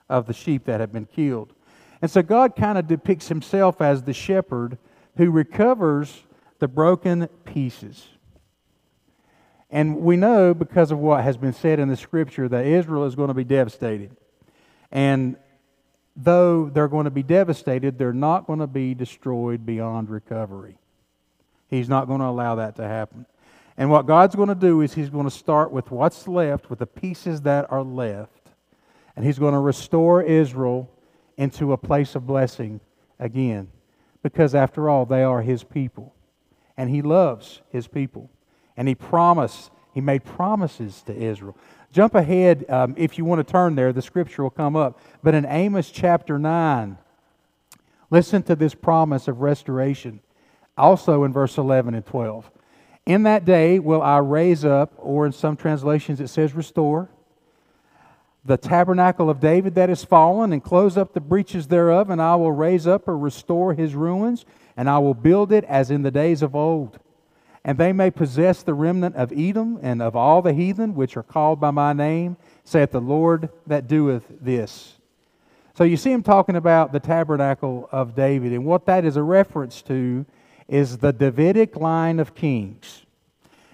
of 0.10 0.28
the 0.28 0.34
sheep 0.34 0.66
that 0.66 0.80
had 0.80 0.92
been 0.92 1.06
killed. 1.06 1.54
And 2.02 2.10
so 2.10 2.22
God 2.22 2.56
kind 2.56 2.78
of 2.78 2.88
depicts 2.88 3.28
himself 3.28 3.82
as 3.82 4.04
the 4.04 4.14
shepherd 4.14 4.78
who 5.18 5.32
recovers 5.32 6.24
the 6.60 6.68
broken 6.68 7.28
pieces. 7.46 8.08
And 9.70 9.98
we 9.98 10.16
know 10.16 10.54
because 10.54 10.92
of 10.92 11.00
what 11.00 11.24
has 11.24 11.38
been 11.38 11.54
said 11.54 11.80
in 11.80 11.90
the 11.90 11.98
scripture 11.98 12.48
that 12.48 12.66
Israel 12.66 13.06
is 13.06 13.16
going 13.16 13.30
to 13.30 13.34
be 13.34 13.44
devastated. 13.44 14.16
And 14.92 15.36
though 16.16 16.70
they're 16.70 16.88
going 16.88 17.06
to 17.06 17.12
be 17.12 17.24
devastated, 17.24 17.98
they're 17.98 18.14
not 18.14 18.48
going 18.48 18.60
to 18.60 18.68
be 18.68 18.94
destroyed 18.94 19.66
beyond 19.66 20.10
recovery. 20.10 20.78
He's 21.68 21.90
not 21.90 22.08
going 22.08 22.20
to 22.20 22.28
allow 22.28 22.56
that 22.56 22.76
to 22.78 22.88
happen. 22.88 23.26
And 23.78 23.90
what 23.90 24.06
God's 24.06 24.36
going 24.36 24.50
to 24.50 24.56
do 24.56 24.82
is 24.82 24.94
He's 24.94 25.10
going 25.10 25.26
to 25.26 25.32
start 25.32 25.72
with 25.72 25.92
what's 25.92 26.28
left, 26.28 26.70
with 26.70 26.80
the 26.80 26.88
pieces 26.88 27.42
that 27.42 27.72
are 27.72 27.84
left. 27.84 28.52
And 29.16 29.26
He's 29.26 29.40
going 29.40 29.54
to 29.54 29.60
restore 29.60 30.22
Israel 30.22 30.90
into 31.38 31.74
a 31.74 31.78
place 31.78 32.16
of 32.16 32.26
blessing 32.26 32.80
again. 33.20 33.70
Because 34.24 34.56
after 34.56 34.90
all, 34.90 35.06
they 35.06 35.24
are 35.24 35.42
His 35.42 35.64
people. 35.64 36.14
And 36.78 36.90
He 36.90 37.02
loves 37.02 37.62
His 37.70 37.88
people. 37.88 38.30
And 38.78 38.88
he 38.88 38.96
promised, 38.96 39.72
he 39.94 40.02
made 40.02 40.24
promises 40.24 41.02
to 41.04 41.16
Israel. 41.16 41.58
Jump 41.92 42.16
ahead 42.16 42.66
um, 42.70 42.94
if 42.98 43.18
you 43.18 43.24
want 43.24 43.46
to 43.46 43.50
turn 43.50 43.76
there, 43.76 43.94
the 43.94 44.02
scripture 44.02 44.44
will 44.44 44.50
come 44.50 44.76
up. 44.76 45.00
But 45.24 45.34
in 45.34 45.46
Amos 45.46 45.90
chapter 45.90 46.38
9, 46.38 46.98
listen 48.10 48.44
to 48.44 48.56
this 48.56 48.76
promise 48.76 49.28
of 49.28 49.40
restoration. 49.40 50.20
Also 50.78 51.24
in 51.24 51.32
verse 51.32 51.58
11 51.58 51.96
and 51.96 52.06
12. 52.06 52.52
In 53.06 53.24
that 53.24 53.46
day 53.46 53.78
will 53.78 54.02
I 54.02 54.18
raise 54.18 54.66
up, 54.66 54.94
or 54.98 55.26
in 55.26 55.32
some 55.32 55.56
translations 55.56 56.20
it 56.20 56.28
says 56.28 56.54
restore, 56.54 57.10
the 58.44 58.58
tabernacle 58.58 59.30
of 59.30 59.40
David 59.40 59.76
that 59.76 59.90
is 59.90 60.04
fallen, 60.04 60.54
and 60.54 60.64
close 60.64 60.98
up 60.98 61.14
the 61.14 61.20
breaches 61.20 61.68
thereof, 61.68 62.10
and 62.10 62.22
I 62.22 62.36
will 62.36 62.52
raise 62.52 62.88
up 62.88 63.08
or 63.08 63.18
restore 63.18 63.74
his 63.74 63.96
ruins, 63.96 64.46
and 64.78 64.90
I 64.90 65.00
will 65.00 65.14
build 65.14 65.52
it 65.52 65.64
as 65.66 65.92
in 65.92 66.04
the 66.04 66.12
days 66.12 66.42
of 66.42 66.56
old. 66.56 67.00
And 67.64 67.78
they 67.80 67.94
may 67.94 68.12
possess 68.12 68.62
the 68.62 68.76
remnant 68.76 69.16
of 69.16 69.32
Edom 69.36 69.80
and 69.82 70.02
of 70.02 70.16
all 70.16 70.44
the 70.44 70.54
heathen 70.54 70.94
which 70.94 71.18
are 71.18 71.24
called 71.24 71.60
by 71.60 71.72
my 71.72 71.94
name, 71.94 72.38
saith 72.64 72.92
the 72.92 73.02
Lord 73.02 73.50
that 73.66 73.88
doeth 73.88 74.26
this. 74.42 74.94
So 75.74 75.84
you 75.84 75.98
see 75.98 76.12
him 76.12 76.24
talking 76.24 76.56
about 76.56 76.94
the 76.94 77.00
tabernacle 77.00 77.90
of 77.92 78.16
David, 78.16 78.54
and 78.54 78.66
what 78.66 78.86
that 78.86 79.06
is 79.06 79.18
a 79.18 79.24
reference 79.24 79.82
to 79.84 80.26
is 80.68 80.98
the 80.98 81.14
Davidic 81.14 81.76
line 81.76 82.20
of 82.20 82.36
kings. 82.36 83.06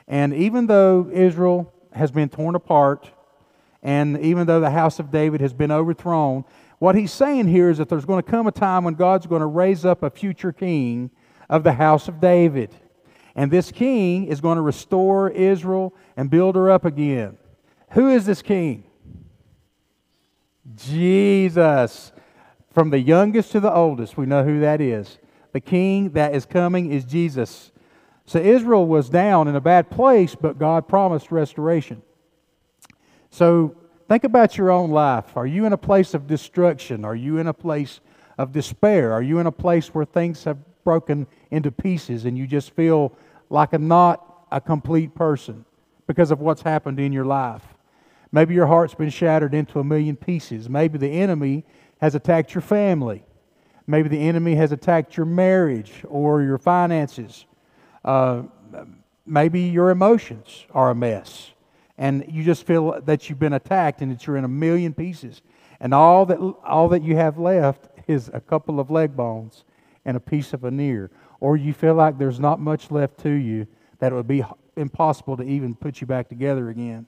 And 0.07 0.33
even 0.33 0.67
though 0.67 1.09
Israel 1.11 1.73
has 1.93 2.11
been 2.11 2.29
torn 2.29 2.55
apart, 2.55 3.09
and 3.81 4.19
even 4.19 4.45
though 4.47 4.59
the 4.59 4.69
house 4.69 4.99
of 4.99 5.11
David 5.11 5.41
has 5.41 5.53
been 5.53 5.71
overthrown, 5.71 6.43
what 6.79 6.95
he's 6.95 7.11
saying 7.11 7.47
here 7.47 7.69
is 7.69 7.77
that 7.77 7.89
there's 7.89 8.05
going 8.05 8.21
to 8.21 8.29
come 8.29 8.47
a 8.47 8.51
time 8.51 8.83
when 8.83 8.95
God's 8.95 9.27
going 9.27 9.41
to 9.41 9.45
raise 9.45 9.85
up 9.85 10.03
a 10.03 10.09
future 10.09 10.51
king 10.51 11.11
of 11.49 11.63
the 11.63 11.73
house 11.73 12.07
of 12.07 12.19
David. 12.19 12.73
And 13.35 13.51
this 13.51 13.71
king 13.71 14.25
is 14.25 14.41
going 14.41 14.57
to 14.57 14.61
restore 14.61 15.29
Israel 15.29 15.93
and 16.17 16.29
build 16.29 16.55
her 16.55 16.69
up 16.69 16.85
again. 16.85 17.37
Who 17.91 18.09
is 18.09 18.25
this 18.25 18.41
king? 18.41 18.83
Jesus. 20.75 22.11
From 22.71 22.89
the 22.89 22.99
youngest 22.99 23.51
to 23.51 23.59
the 23.59 23.73
oldest, 23.73 24.17
we 24.17 24.25
know 24.25 24.43
who 24.43 24.61
that 24.61 24.79
is. 24.79 25.17
The 25.53 25.59
king 25.59 26.11
that 26.11 26.33
is 26.33 26.45
coming 26.45 26.91
is 26.91 27.03
Jesus. 27.03 27.71
So 28.25 28.39
Israel 28.39 28.85
was 28.85 29.09
down 29.09 29.47
in 29.47 29.55
a 29.55 29.61
bad 29.61 29.89
place, 29.89 30.35
but 30.35 30.57
God 30.57 30.87
promised 30.87 31.31
restoration. 31.31 32.01
So 33.29 33.75
think 34.07 34.23
about 34.23 34.57
your 34.57 34.71
own 34.71 34.91
life. 34.91 35.35
Are 35.35 35.47
you 35.47 35.65
in 35.65 35.73
a 35.73 35.77
place 35.77 36.13
of 36.13 36.27
destruction? 36.27 37.03
Are 37.03 37.15
you 37.15 37.37
in 37.37 37.47
a 37.47 37.53
place 37.53 37.99
of 38.37 38.51
despair? 38.51 39.11
Are 39.11 39.21
you 39.21 39.39
in 39.39 39.47
a 39.47 39.51
place 39.51 39.87
where 39.89 40.05
things 40.05 40.43
have 40.45 40.57
broken 40.83 41.27
into 41.49 41.71
pieces 41.71 42.25
and 42.25 42.37
you 42.37 42.47
just 42.47 42.71
feel 42.71 43.13
like 43.49 43.73
a 43.73 43.77
not 43.77 44.45
a 44.51 44.61
complete 44.61 45.13
person 45.13 45.65
because 46.07 46.31
of 46.31 46.39
what's 46.39 46.61
happened 46.61 46.99
in 46.99 47.11
your 47.11 47.25
life? 47.25 47.63
Maybe 48.31 48.53
your 48.53 48.67
heart's 48.67 48.95
been 48.95 49.09
shattered 49.09 49.53
into 49.53 49.79
a 49.79 49.83
million 49.83 50.15
pieces. 50.15 50.69
Maybe 50.69 50.97
the 50.97 51.09
enemy 51.09 51.65
has 51.99 52.15
attacked 52.15 52.53
your 52.53 52.61
family. 52.61 53.23
Maybe 53.87 54.09
the 54.09 54.19
enemy 54.19 54.55
has 54.55 54.71
attacked 54.71 55.17
your 55.17 55.25
marriage 55.25 55.91
or 56.07 56.41
your 56.41 56.57
finances. 56.57 57.45
Uh, 58.05 58.43
maybe 59.25 59.61
your 59.61 59.89
emotions 59.89 60.65
are 60.71 60.91
a 60.91 60.95
mess. 60.95 61.51
And 61.97 62.25
you 62.27 62.43
just 62.43 62.65
feel 62.65 62.99
that 63.01 63.29
you've 63.29 63.39
been 63.39 63.53
attacked 63.53 64.01
and 64.01 64.11
that 64.11 64.25
you're 64.25 64.37
in 64.37 64.43
a 64.43 64.49
million 64.49 64.93
pieces. 64.93 65.41
And 65.79 65.93
all 65.93 66.25
that, 66.27 66.37
all 66.37 66.89
that 66.89 67.03
you 67.03 67.15
have 67.15 67.37
left 67.37 67.87
is 68.07 68.29
a 68.33 68.39
couple 68.39 68.79
of 68.79 68.89
leg 68.89 69.15
bones 69.15 69.63
and 70.05 70.17
a 70.17 70.19
piece 70.19 70.53
of 70.53 70.61
veneer. 70.61 71.11
Or 71.39 71.57
you 71.57 71.73
feel 71.73 71.95
like 71.95 72.17
there's 72.17 72.39
not 72.39 72.59
much 72.59 72.91
left 72.91 73.19
to 73.19 73.29
you 73.29 73.67
that 73.99 74.11
it 74.11 74.15
would 74.15 74.27
be 74.27 74.43
impossible 74.75 75.37
to 75.37 75.43
even 75.43 75.75
put 75.75 76.01
you 76.01 76.07
back 76.07 76.29
together 76.29 76.69
again. 76.69 77.05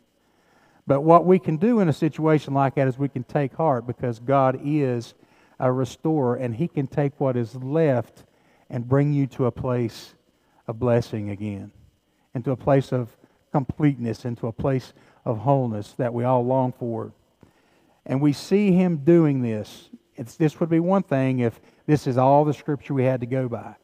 But 0.85 1.01
what 1.01 1.25
we 1.25 1.39
can 1.39 1.57
do 1.57 1.79
in 1.79 1.87
a 1.87 1.93
situation 1.93 2.53
like 2.53 2.75
that 2.75 2.87
is 2.87 2.97
we 2.97 3.09
can 3.09 3.23
take 3.23 3.53
heart 3.53 3.87
because 3.87 4.19
God 4.19 4.59
is 4.63 5.13
a 5.59 5.71
restorer 5.71 6.35
and 6.35 6.55
He 6.55 6.67
can 6.67 6.87
take 6.87 7.19
what 7.19 7.37
is 7.37 7.55
left 7.55 8.25
and 8.69 8.87
bring 8.87 9.13
you 9.13 9.27
to 9.27 9.45
a 9.45 9.51
place 9.51 10.15
of 10.67 10.79
blessing 10.79 11.29
again, 11.29 11.71
into 12.33 12.51
a 12.51 12.57
place 12.57 12.91
of 12.91 13.15
completeness, 13.51 14.25
into 14.25 14.47
a 14.47 14.51
place 14.51 14.93
of 15.25 15.37
wholeness 15.37 15.93
that 15.93 16.13
we 16.13 16.23
all 16.23 16.45
long 16.45 16.73
for. 16.73 17.13
And 18.05 18.21
we 18.21 18.33
see 18.33 18.71
Him 18.71 18.97
doing 18.97 19.41
this. 19.41 19.89
It's, 20.15 20.35
this 20.35 20.59
would 20.59 20.69
be 20.69 20.79
one 20.79 21.03
thing 21.03 21.39
if 21.39 21.59
this 21.85 22.07
is 22.07 22.17
all 22.17 22.45
the 22.45 22.53
Scripture 22.53 22.93
we 22.93 23.03
had 23.03 23.21
to 23.21 23.27
go 23.27 23.47
by. 23.47 23.75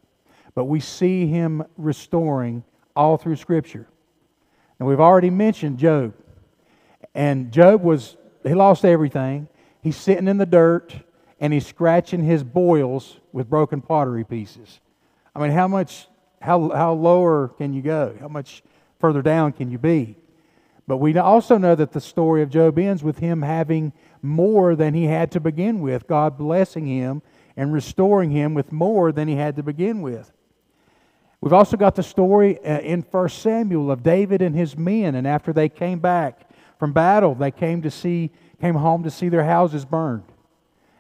But 0.56 0.66
we 0.66 0.80
see 0.80 1.28
Him 1.28 1.64
restoring 1.78 2.64
all 2.96 3.18
through 3.18 3.36
Scripture. 3.38 3.88
And 4.80 4.88
we've 4.88 5.00
already 5.00 5.30
mentioned 5.30 5.78
Job. 5.78 6.14
And 7.14 7.52
Job 7.52 7.82
was, 7.82 8.18
he 8.44 8.54
lost 8.54 8.86
everything. 8.86 9.48
He's 9.82 9.98
sitting 9.98 10.28
in 10.28 10.38
the 10.38 10.46
dirt 10.46 10.96
and 11.40 11.54
he's 11.54 11.66
scratching 11.66 12.24
his 12.24 12.44
boils 12.44 13.20
with 13.32 13.50
broken 13.50 13.82
pottery 13.82 14.24
pieces. 14.24 14.80
I 15.36 15.40
mean, 15.40 15.52
how 15.52 15.68
much, 15.68 16.08
how, 16.42 16.70
how 16.70 16.94
lower 16.94 17.50
can 17.50 17.74
you 17.74 17.82
go? 17.82 18.16
How 18.20 18.28
much 18.28 18.64
further 19.00 19.22
down 19.22 19.54
can 19.54 19.72
you 19.72 19.78
be? 19.78 20.18
But 20.88 20.98
we 20.98 21.16
also 21.18 21.58
know 21.58 21.76
that 21.76 21.92
the 21.92 22.02
story 22.02 22.42
of 22.42 22.50
Job 22.50 22.80
ends 22.80 23.04
with 23.04 23.20
him 23.20 23.44
having 23.44 23.94
more 24.22 24.76
than 24.76 24.94
he 24.94 25.06
had 25.06 25.32
to 25.32 25.40
begin 25.40 25.82
with, 25.82 26.08
God 26.08 26.38
blessing 26.38 26.88
him 26.88 27.22
and 27.56 27.72
restoring 27.72 28.32
him 28.32 28.54
with 28.54 28.72
more 28.72 29.12
than 29.12 29.28
he 29.28 29.36
had 29.36 29.56
to 29.58 29.64
begin 29.64 30.02
with. 30.02 30.32
We've 31.42 31.54
also 31.54 31.78
got 31.78 31.96
the 31.96 32.04
story 32.04 32.58
uh, 32.66 32.80
in 32.80 33.02
1 33.02 33.30
Samuel 33.30 33.92
of 33.92 34.04
David 34.04 34.42
and 34.42 34.56
his 34.56 34.78
men, 34.78 35.16
and 35.16 35.28
after 35.28 35.54
they 35.54 35.70
came 35.70 36.00
back 36.00 36.50
from 36.80 36.94
battle. 36.94 37.36
They 37.36 37.52
came 37.52 37.82
to 37.84 37.92
see, 37.92 38.32
came 38.60 38.76
home 38.76 39.04
to 39.04 39.12
see 39.12 39.30
their 39.30 39.44
houses 39.44 39.86
burned, 39.86 40.24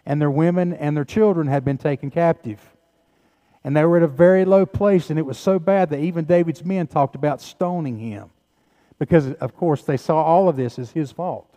and 0.09 0.19
their 0.19 0.31
women 0.31 0.73
and 0.73 0.97
their 0.97 1.05
children 1.05 1.45
had 1.45 1.63
been 1.63 1.77
taken 1.77 2.09
captive. 2.09 2.59
And 3.63 3.77
they 3.77 3.85
were 3.85 3.97
at 3.97 4.03
a 4.03 4.07
very 4.07 4.43
low 4.43 4.65
place, 4.65 5.11
and 5.11 5.19
it 5.19 5.25
was 5.25 5.37
so 5.37 5.59
bad 5.59 5.91
that 5.91 5.99
even 5.99 6.25
David's 6.25 6.65
men 6.65 6.87
talked 6.87 7.13
about 7.13 7.41
stoning 7.41 7.99
him. 7.99 8.31
Because, 8.97 9.31
of 9.33 9.55
course, 9.55 9.83
they 9.83 9.97
saw 9.97 10.23
all 10.23 10.49
of 10.49 10.55
this 10.55 10.79
as 10.79 10.89
his 10.89 11.11
fault. 11.11 11.55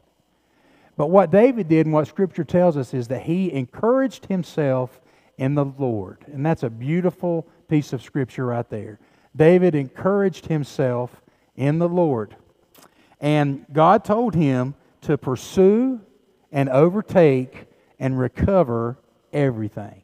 But 0.99 1.07
what 1.07 1.31
David 1.31 1.67
did 1.67 1.87
and 1.87 1.95
what 1.95 2.07
Scripture 2.07 2.45
tells 2.45 2.77
us 2.77 2.93
is 2.93 3.09
that 3.09 3.23
he 3.23 3.51
encouraged 3.51 4.27
himself 4.27 5.01
in 5.39 5.55
the 5.55 5.65
Lord. 5.65 6.19
And 6.31 6.45
that's 6.45 6.63
a 6.63 6.69
beautiful 6.69 7.47
piece 7.69 7.95
of 7.95 8.03
Scripture 8.03 8.45
right 8.45 8.69
there. 8.69 9.01
David 9.35 9.75
encouraged 9.75 10.45
himself 10.45 11.23
in 11.57 11.79
the 11.79 11.89
Lord. 11.89 12.37
And 13.19 13.65
God 13.73 14.05
told 14.05 14.35
him 14.35 14.75
to 15.01 15.17
pursue 15.17 16.03
and 16.53 16.69
overtake 16.69 17.69
and 18.03 18.19
recover 18.19 18.99
everything. 19.33 20.03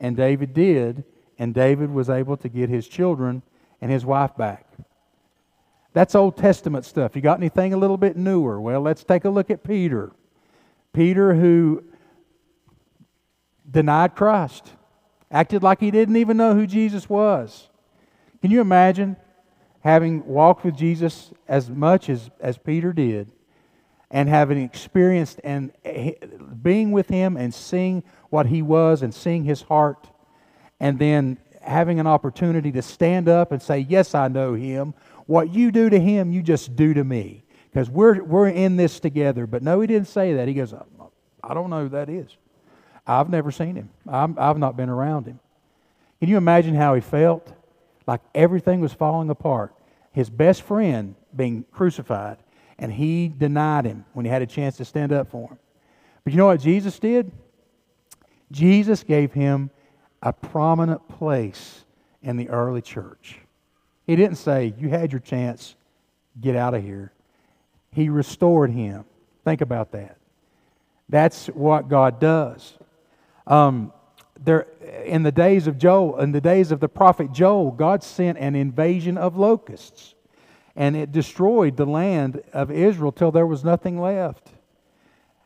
And 0.00 0.16
David 0.16 0.54
did, 0.54 1.04
and 1.38 1.54
David 1.54 1.90
was 1.90 2.08
able 2.08 2.38
to 2.38 2.48
get 2.48 2.70
his 2.70 2.88
children 2.88 3.42
and 3.82 3.92
his 3.92 4.06
wife 4.06 4.34
back. 4.34 4.66
That's 5.92 6.14
Old 6.14 6.38
Testament 6.38 6.86
stuff. 6.86 7.14
You 7.14 7.20
got 7.20 7.38
anything 7.38 7.74
a 7.74 7.76
little 7.76 7.98
bit 7.98 8.16
newer? 8.16 8.58
Well, 8.58 8.80
let's 8.80 9.04
take 9.04 9.26
a 9.26 9.28
look 9.28 9.50
at 9.50 9.62
Peter. 9.62 10.10
Peter, 10.94 11.34
who 11.34 11.84
denied 13.70 14.16
Christ, 14.16 14.72
acted 15.30 15.62
like 15.62 15.80
he 15.80 15.90
didn't 15.90 16.16
even 16.16 16.38
know 16.38 16.54
who 16.54 16.66
Jesus 16.66 17.10
was. 17.10 17.68
Can 18.40 18.50
you 18.50 18.62
imagine 18.62 19.18
having 19.80 20.24
walked 20.24 20.64
with 20.64 20.78
Jesus 20.78 21.30
as 21.46 21.68
much 21.68 22.08
as, 22.08 22.30
as 22.40 22.56
Peter 22.56 22.94
did, 22.94 23.30
and 24.10 24.28
having 24.28 24.58
experienced 24.62 25.40
and 25.44 25.72
eh, 25.84 26.12
being 26.62 26.92
with 26.92 27.08
him 27.08 27.36
and 27.36 27.52
seeing 27.52 28.02
what 28.30 28.46
he 28.46 28.62
was 28.62 29.02
and 29.02 29.14
seeing 29.14 29.44
his 29.44 29.62
heart, 29.62 30.08
and 30.80 30.98
then 30.98 31.38
having 31.60 32.00
an 32.00 32.06
opportunity 32.06 32.72
to 32.72 32.82
stand 32.82 33.28
up 33.28 33.52
and 33.52 33.60
say, 33.60 33.78
Yes, 33.80 34.14
I 34.14 34.28
know 34.28 34.54
him. 34.54 34.94
What 35.26 35.52
you 35.52 35.70
do 35.70 35.90
to 35.90 36.00
him, 36.00 36.32
you 36.32 36.42
just 36.42 36.74
do 36.74 36.94
to 36.94 37.04
me. 37.04 37.44
Because 37.70 37.90
we're, 37.90 38.22
we're 38.22 38.48
in 38.48 38.76
this 38.76 38.98
together. 38.98 39.46
But 39.46 39.62
no, 39.62 39.80
he 39.80 39.86
didn't 39.86 40.08
say 40.08 40.32
that. 40.34 40.48
He 40.48 40.54
goes, 40.54 40.72
uh, 40.72 40.84
I 41.44 41.52
don't 41.52 41.68
know 41.68 41.82
who 41.82 41.90
that 41.90 42.08
is. 42.08 42.34
I've 43.06 43.28
never 43.28 43.50
seen 43.50 43.76
him, 43.76 43.90
i 44.08 44.26
I've 44.38 44.58
not 44.58 44.76
been 44.76 44.88
around 44.88 45.26
him. 45.26 45.38
Can 46.20 46.30
you 46.30 46.38
imagine 46.38 46.74
how 46.74 46.94
he 46.94 47.00
felt? 47.00 47.52
like 48.08 48.22
everything 48.34 48.80
was 48.80 48.92
falling 48.92 49.28
apart. 49.28 49.74
His 50.12 50.30
best 50.30 50.62
friend 50.62 51.14
being 51.36 51.64
crucified, 51.70 52.38
and 52.78 52.92
he 52.92 53.28
denied 53.28 53.84
him 53.84 54.04
when 54.12 54.24
he 54.24 54.30
had 54.30 54.42
a 54.42 54.46
chance 54.46 54.76
to 54.76 54.84
stand 54.84 55.12
up 55.12 55.30
for 55.30 55.48
him. 55.48 55.58
But 56.24 56.32
you 56.32 56.36
know 56.36 56.46
what 56.46 56.60
Jesus 56.60 56.98
did? 56.98 57.32
Jesus 58.50 59.02
gave 59.02 59.32
him 59.32 59.70
a 60.22 60.32
prominent 60.32 61.06
place 61.08 61.84
in 62.22 62.36
the 62.36 62.48
early 62.48 62.82
church. 62.82 63.38
He 64.06 64.16
didn't 64.16 64.36
say, 64.36 64.74
You 64.78 64.88
had 64.88 65.12
your 65.12 65.20
chance, 65.20 65.76
get 66.40 66.56
out 66.56 66.74
of 66.74 66.82
here. 66.82 67.12
He 67.92 68.08
restored 68.08 68.70
him. 68.70 69.04
Think 69.44 69.60
about 69.60 69.92
that. 69.92 70.16
That's 71.08 71.46
what 71.48 71.88
God 71.88 72.20
does. 72.20 72.78
Um, 73.46 73.92
there, 74.44 74.66
in 75.04 75.22
the 75.22 75.32
days 75.32 75.66
of 75.66 75.78
Joel, 75.78 76.20
in 76.20 76.32
the 76.32 76.40
days 76.40 76.70
of 76.70 76.80
the 76.80 76.88
prophet 76.88 77.32
Joel, 77.32 77.70
God 77.70 78.02
sent 78.02 78.38
an 78.38 78.54
invasion 78.54 79.18
of 79.18 79.36
locusts, 79.36 80.14
and 80.78 80.96
it 80.96 81.12
destroyed 81.12 81.76
the 81.76 81.84
land 81.84 82.40
of 82.54 82.70
Israel 82.70 83.12
till 83.12 83.30
there 83.30 83.46
was 83.46 83.62
nothing 83.64 84.00
left. 84.00 84.48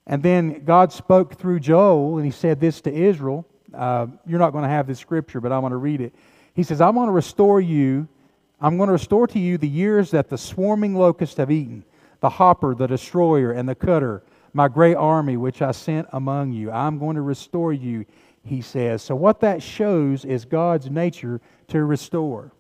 And 0.07 0.23
then 0.23 0.65
God 0.65 0.93
spoke 0.93 1.35
through 1.35 1.59
Joel, 1.59 2.19
and 2.19 2.25
he 2.25 2.31
said 2.31 2.61
this 2.61 2.81
to 2.83 2.93
Israel. 2.93 3.45
Uh, 3.75 4.07
you're 4.27 4.39
not 4.39 4.51
going 4.51 4.63
to 4.63 4.71
have 4.71 4.87
this 4.87 5.01
scripture, 5.01 5.41
but 5.41 5.51
I'm 5.51 5.63
going 5.63 5.73
to 5.73 5.77
read 5.77 6.01
it. 6.01 6.15
He 6.55 6.63
says, 6.63 6.81
I'm 6.81 6.95
going 6.95 7.09
to 7.09 7.13
restore 7.13 7.61
you 7.61 8.07
I'm 8.63 8.77
going 8.77 8.87
to 8.87 8.93
restore 8.93 9.27
to 9.27 9.41
you 9.41 9.59
the 9.59 9.69
years 9.69 10.13
that 10.13 10.29
the 10.29 10.39
swarming 10.39 10.95
locusts 10.95 11.37
have 11.39 11.51
eaten, 11.51 11.85
the 12.21 12.29
hopper, 12.29 12.77
the 12.77 12.87
destroyer, 12.87 13.51
and 13.51 13.69
the 13.69 13.75
cutter, 13.75 14.23
my 14.53 14.69
great 14.69 14.95
army 14.95 15.37
which 15.37 15.61
I 15.61 15.73
sent 15.73 16.07
among 16.13 16.53
you. 16.53 16.71
I'm 16.71 17.01
going 17.01 17.17
to 17.17 17.23
restore 17.23 17.73
you, 17.73 18.07
he 18.45 18.63
says. 18.63 19.03
So, 19.03 19.17
what 19.17 19.41
that 19.41 19.65
shows 19.65 20.25
is 20.25 20.45
God's 20.45 20.89
nature 20.89 21.41
to 21.69 21.85
restore, 21.85 22.53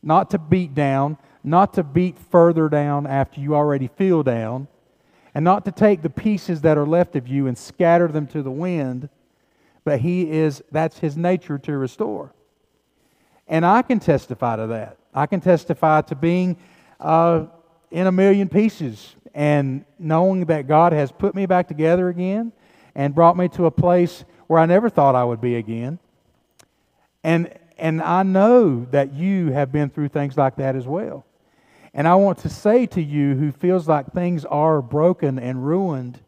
not 0.00 0.30
to 0.30 0.38
beat 0.38 0.76
down, 0.76 1.18
not 1.46 1.72
to 1.74 1.84
beat 1.84 2.18
further 2.18 2.68
down 2.68 3.06
after 3.06 3.40
you 3.40 3.54
already 3.54 3.86
feel 3.86 4.22
down, 4.22 4.66
and 5.32 5.44
not 5.44 5.64
to 5.64 5.72
take 5.72 6.02
the 6.02 6.10
pieces 6.10 6.62
that 6.62 6.76
are 6.76 6.86
left 6.86 7.14
of 7.14 7.28
you 7.28 7.46
and 7.46 7.56
scatter 7.56 8.08
them 8.08 8.26
to 8.26 8.42
the 8.42 8.50
wind, 8.50 9.08
but 9.84 10.00
he 10.00 10.28
is 10.28 10.62
that's 10.72 10.98
his 10.98 11.16
nature 11.16 11.58
to 11.58 11.76
restore. 11.76 12.32
And 13.46 13.64
I 13.64 13.82
can 13.82 14.00
testify 14.00 14.56
to 14.56 14.66
that. 14.68 14.96
I 15.14 15.26
can 15.26 15.40
testify 15.40 16.00
to 16.02 16.16
being 16.16 16.56
uh, 16.98 17.46
in 17.90 18.08
a 18.08 18.12
million 18.12 18.48
pieces 18.48 19.14
and 19.34 19.84
knowing 19.98 20.46
that 20.46 20.66
God 20.66 20.92
has 20.92 21.12
put 21.12 21.34
me 21.34 21.46
back 21.46 21.68
together 21.68 22.08
again 22.08 22.50
and 22.94 23.14
brought 23.14 23.36
me 23.36 23.48
to 23.50 23.66
a 23.66 23.70
place 23.70 24.24
where 24.46 24.58
I 24.58 24.66
never 24.66 24.88
thought 24.88 25.14
I 25.14 25.22
would 25.22 25.40
be 25.40 25.56
again. 25.56 25.98
And, 27.22 27.52
and 27.76 28.00
I 28.00 28.22
know 28.22 28.86
that 28.90 29.12
you 29.12 29.52
have 29.52 29.70
been 29.70 29.90
through 29.90 30.08
things 30.08 30.38
like 30.38 30.56
that 30.56 30.74
as 30.74 30.86
well. 30.86 31.25
And 31.96 32.06
I 32.06 32.14
want 32.16 32.40
to 32.40 32.50
say 32.50 32.84
to 32.88 33.02
you 33.02 33.36
who 33.36 33.50
feels 33.50 33.88
like 33.88 34.12
things 34.12 34.44
are 34.44 34.82
broken 34.82 35.38
and 35.38 35.66
ruined 35.66 36.20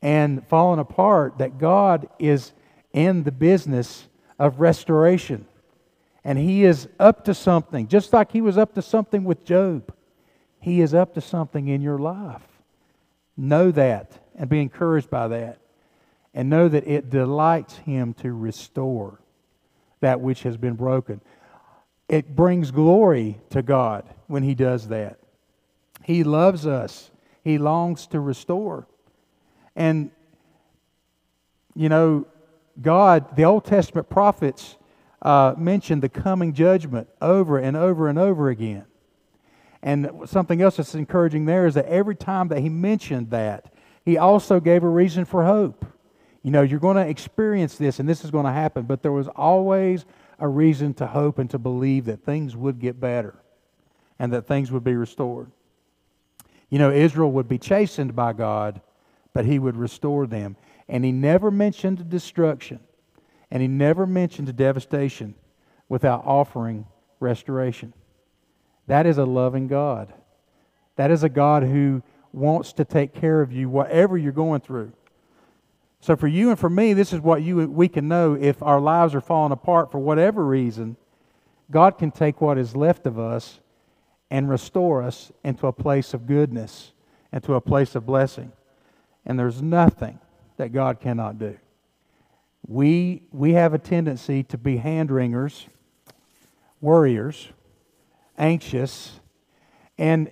and 0.00 0.44
falling 0.48 0.80
apart 0.80 1.36
that 1.36 1.58
God 1.58 2.08
is 2.18 2.54
in 2.94 3.22
the 3.22 3.30
business 3.30 4.08
of 4.38 4.58
restoration. 4.58 5.44
And 6.24 6.38
He 6.38 6.64
is 6.64 6.88
up 6.98 7.26
to 7.26 7.34
something, 7.34 7.88
just 7.88 8.14
like 8.14 8.32
He 8.32 8.40
was 8.40 8.56
up 8.56 8.74
to 8.74 8.80
something 8.80 9.24
with 9.24 9.44
Job. 9.44 9.92
He 10.60 10.80
is 10.80 10.94
up 10.94 11.12
to 11.12 11.20
something 11.20 11.68
in 11.68 11.82
your 11.82 11.98
life. 11.98 12.48
Know 13.36 13.70
that 13.72 14.18
and 14.34 14.48
be 14.48 14.62
encouraged 14.62 15.10
by 15.10 15.28
that. 15.28 15.58
And 16.32 16.48
know 16.48 16.68
that 16.68 16.88
it 16.88 17.10
delights 17.10 17.76
Him 17.76 18.14
to 18.14 18.32
restore 18.32 19.20
that 20.00 20.22
which 20.22 20.42
has 20.44 20.56
been 20.56 20.74
broken. 20.74 21.20
It 22.08 22.36
brings 22.36 22.70
glory 22.70 23.40
to 23.50 23.62
God 23.62 24.04
when 24.26 24.42
He 24.42 24.54
does 24.54 24.88
that. 24.88 25.18
He 26.02 26.22
loves 26.24 26.66
us, 26.66 27.10
He 27.42 27.58
longs 27.58 28.06
to 28.08 28.20
restore. 28.20 28.86
And, 29.74 30.10
you 31.74 31.88
know, 31.88 32.26
God, 32.80 33.36
the 33.36 33.44
Old 33.44 33.64
Testament 33.64 34.08
prophets 34.08 34.76
uh, 35.22 35.54
mentioned 35.56 36.02
the 36.02 36.08
coming 36.08 36.52
judgment 36.52 37.08
over 37.20 37.58
and 37.58 37.76
over 37.76 38.08
and 38.08 38.18
over 38.18 38.48
again. 38.48 38.84
And 39.82 40.10
something 40.26 40.62
else 40.62 40.76
that's 40.76 40.94
encouraging 40.94 41.44
there 41.44 41.66
is 41.66 41.74
that 41.74 41.86
every 41.86 42.16
time 42.16 42.48
that 42.48 42.60
he 42.60 42.68
mentioned 42.68 43.30
that, 43.30 43.72
he 44.04 44.16
also 44.16 44.60
gave 44.60 44.82
a 44.82 44.88
reason 44.88 45.24
for 45.24 45.44
hope. 45.44 45.84
You 46.42 46.50
know, 46.50 46.62
you're 46.62 46.80
going 46.80 46.96
to 46.96 47.06
experience 47.06 47.76
this 47.76 47.98
and 47.98 48.08
this 48.08 48.24
is 48.24 48.30
going 48.30 48.46
to 48.46 48.52
happen, 48.52 48.84
but 48.84 49.02
there 49.02 49.12
was 49.12 49.28
always 49.28 50.04
a 50.38 50.48
reason 50.48 50.94
to 50.94 51.06
hope 51.06 51.38
and 51.38 51.50
to 51.50 51.58
believe 51.58 52.04
that 52.06 52.24
things 52.24 52.56
would 52.56 52.78
get 52.78 53.00
better 53.00 53.34
and 54.18 54.32
that 54.32 54.46
things 54.46 54.70
would 54.70 54.84
be 54.84 54.94
restored. 54.94 55.50
You 56.68 56.78
know, 56.78 56.90
Israel 56.90 57.30
would 57.32 57.48
be 57.48 57.58
chastened 57.58 58.16
by 58.16 58.32
God, 58.32 58.80
but 59.32 59.44
he 59.44 59.58
would 59.58 59.76
restore 59.76 60.26
them. 60.26 60.56
And 60.88 61.04
he 61.04 61.12
never 61.12 61.50
mentioned 61.50 62.08
destruction, 62.08 62.80
and 63.50 63.60
he 63.60 63.68
never 63.68 64.06
mentioned 64.06 64.54
devastation 64.56 65.34
without 65.88 66.24
offering 66.24 66.86
restoration. 67.20 67.92
That 68.86 69.06
is 69.06 69.18
a 69.18 69.24
loving 69.24 69.68
God. 69.68 70.12
That 70.96 71.10
is 71.10 71.22
a 71.22 71.28
God 71.28 71.62
who 71.62 72.02
wants 72.32 72.72
to 72.74 72.84
take 72.84 73.14
care 73.14 73.40
of 73.40 73.52
you, 73.52 73.68
whatever 73.68 74.16
you're 74.16 74.32
going 74.32 74.60
through. 74.60 74.92
So, 76.00 76.14
for 76.14 76.28
you 76.28 76.50
and 76.50 76.58
for 76.58 76.70
me, 76.70 76.92
this 76.92 77.12
is 77.12 77.20
what 77.20 77.42
you, 77.42 77.68
we 77.68 77.88
can 77.88 78.06
know 78.06 78.34
if 78.34 78.62
our 78.62 78.80
lives 78.80 79.14
are 79.14 79.20
falling 79.20 79.52
apart 79.52 79.90
for 79.90 79.98
whatever 79.98 80.44
reason. 80.44 80.96
God 81.70 81.98
can 81.98 82.10
take 82.10 82.40
what 82.40 82.58
is 82.58 82.76
left 82.76 83.06
of 83.06 83.18
us 83.18 83.60
and 84.30 84.48
restore 84.48 85.02
us 85.02 85.32
into 85.42 85.66
a 85.66 85.72
place 85.72 86.14
of 86.14 86.26
goodness 86.26 86.92
and 87.32 87.42
to 87.44 87.54
a 87.54 87.60
place 87.60 87.94
of 87.94 88.06
blessing. 88.06 88.52
And 89.24 89.38
there's 89.38 89.62
nothing 89.62 90.18
that 90.56 90.72
God 90.72 91.00
cannot 91.00 91.38
do. 91.38 91.58
We, 92.66 93.22
we 93.32 93.52
have 93.52 93.74
a 93.74 93.78
tendency 93.78 94.42
to 94.44 94.58
be 94.58 94.76
hand 94.76 95.10
wringers, 95.10 95.66
worriers, 96.80 97.48
anxious, 98.38 99.20
and, 99.98 100.30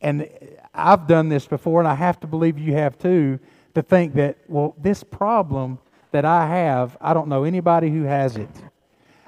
and 0.00 0.28
I've 0.74 1.06
done 1.06 1.28
this 1.28 1.46
before, 1.46 1.80
and 1.80 1.88
I 1.88 1.94
have 1.94 2.20
to 2.20 2.26
believe 2.26 2.58
you 2.58 2.74
have 2.74 2.98
too, 2.98 3.38
to 3.74 3.82
think 3.82 4.14
that, 4.14 4.38
well, 4.48 4.74
this 4.80 5.02
problem 5.02 5.78
that 6.10 6.24
I 6.24 6.46
have, 6.46 6.96
I 7.00 7.14
don't 7.14 7.28
know 7.28 7.44
anybody 7.44 7.90
who 7.90 8.02
has 8.02 8.36
it. 8.36 8.50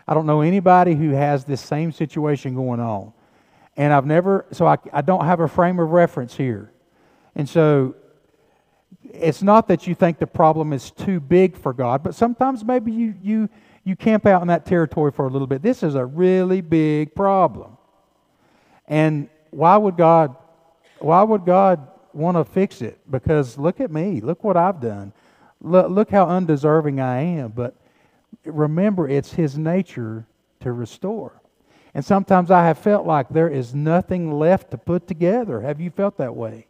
I 0.07 0.14
don't 0.14 0.26
know 0.26 0.40
anybody 0.40 0.94
who 0.94 1.11
has 1.11 1.44
this 1.44 1.61
same 1.61 1.92
situation 1.92 2.55
going 2.55 2.81
on. 2.81 3.12
And 3.76 3.92
I've 3.92 4.05
never, 4.05 4.46
so 4.50 4.66
I, 4.66 4.76
I 4.92 5.00
don't 5.00 5.24
have 5.24 5.40
a 5.40 5.48
frame 5.48 5.78
of 5.78 5.90
reference 5.90 6.37
here. 6.37 6.72
And 7.35 7.48
so 7.48 7.94
it's 9.05 9.42
not 9.42 9.68
that 9.68 9.87
you 9.87 9.94
think 9.94 10.18
the 10.18 10.26
problem 10.26 10.72
is 10.72 10.90
too 10.90 11.20
big 11.20 11.57
for 11.57 11.72
God, 11.72 12.02
but 12.02 12.14
sometimes 12.14 12.64
maybe 12.64 12.92
you, 12.92 13.14
you, 13.22 13.48
you 13.85 13.96
camp 13.96 14.26
out 14.26 14.42
in 14.42 14.48
that 14.48 14.66
territory 14.66 15.12
for 15.12 15.26
a 15.26 15.31
little 15.31 15.46
bit. 15.46 15.62
This 15.62 15.83
is 15.83 15.94
a 15.94 16.05
really 16.05 16.61
big 16.61 17.14
problem. 17.14 17.76
And 18.87 19.28
why 19.50 19.76
would 19.76 19.96
God, 19.96 20.37
why 20.98 21.22
would 21.22 21.46
God 21.46 21.88
want 22.14 22.37
to 22.37 22.44
fix 22.44 22.83
it? 22.83 22.98
Because 23.11 23.59
look 23.59 23.81
at 23.81 23.90
me. 23.90 24.20
Look 24.20 24.44
what 24.44 24.57
I've 24.57 24.81
done. 24.81 25.12
Look, 25.61 25.90
look 25.90 26.11
how 26.11 26.29
undeserving 26.29 27.01
I 27.01 27.20
am. 27.20 27.51
But 27.51 27.77
remember, 28.44 29.09
it's 29.09 29.33
His 29.33 29.57
nature 29.59 30.27
to 30.61 30.72
restore. 30.72 31.40
And 31.94 32.05
sometimes 32.05 32.51
I 32.51 32.64
have 32.66 32.79
felt 32.79 33.07
like 33.07 33.29
there 33.29 33.48
is 33.48 33.75
nothing 33.75 34.33
left 34.33 34.70
to 34.70 34.79
put 34.79 35.07
together. 35.07 35.61
Have 35.61 35.81
you 35.81 35.90
felt 35.90 36.16
that 36.16 36.35
way? 36.35 36.66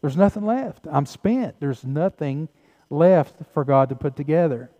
There's 0.00 0.16
nothing 0.16 0.44
left. 0.44 0.86
I'm 0.90 1.06
spent. 1.06 1.60
There's 1.60 1.84
nothing 1.84 2.48
left 2.90 3.36
for 3.52 3.64
God 3.64 3.88
to 3.90 3.94
put 3.94 4.16
together. 4.16 4.70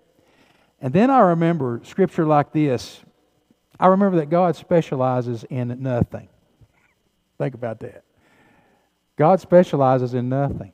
And 0.80 0.92
then 0.92 1.10
I 1.10 1.20
remember 1.20 1.80
scripture 1.84 2.26
like 2.26 2.52
this. 2.52 3.00
I 3.80 3.88
remember 3.88 4.18
that 4.18 4.30
God 4.30 4.56
specializes 4.56 5.44
in 5.44 5.82
nothing. 5.82 6.28
Think 7.38 7.54
about 7.54 7.80
that. 7.80 8.04
God 9.18 9.40
specializes 9.40 10.14
in 10.14 10.28
nothing. 10.28 10.72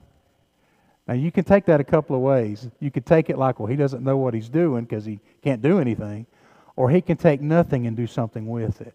Now, 1.09 1.15
you 1.15 1.33
can 1.33 1.45
take 1.45 1.65
that 1.65 1.81
a 1.81 1.85
couple 1.85 2.15
of 2.15 2.23
ways. 2.23 2.69
You 2.79 2.91
could 2.91 3.05
take 3.05 3.29
it 3.29 3.39
like, 3.39 3.59
well, 3.59 3.67
he 3.67 3.77
doesn't 3.77 4.05
know 4.05 4.17
what 4.17 4.35
he's 4.35 4.49
doing 4.49 4.85
because 4.85 5.05
he 5.05 5.19
can't 5.43 5.61
do 5.61 5.81
anything 5.81 6.27
or 6.77 6.91
he 6.91 7.01
can 7.01 7.17
take 7.17 7.41
nothing 7.41 7.87
and 7.87 7.97
do 7.97 8.07
something 8.07 8.47
with 8.47 8.81
it. 8.81 8.95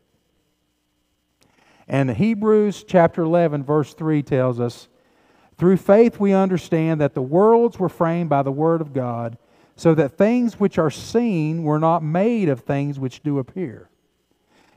And 1.87 2.09
Hebrews 2.11 2.83
chapter 2.83 3.23
11, 3.23 3.63
verse 3.63 3.93
3 3.93 4.21
tells 4.21 4.59
us 4.59 4.87
through 5.57 5.77
faith 5.77 6.19
we 6.19 6.33
understand 6.33 7.01
that 7.01 7.15
the 7.15 7.21
worlds 7.21 7.79
were 7.79 7.89
framed 7.89 8.29
by 8.29 8.43
the 8.43 8.51
Word 8.51 8.81
of 8.81 8.93
God, 8.93 9.37
so 9.75 9.95
that 9.95 10.17
things 10.17 10.59
which 10.59 10.77
are 10.77 10.91
seen 10.91 11.63
were 11.63 11.79
not 11.79 12.03
made 12.03 12.49
of 12.49 12.61
things 12.61 12.99
which 12.99 13.23
do 13.23 13.39
appear. 13.39 13.89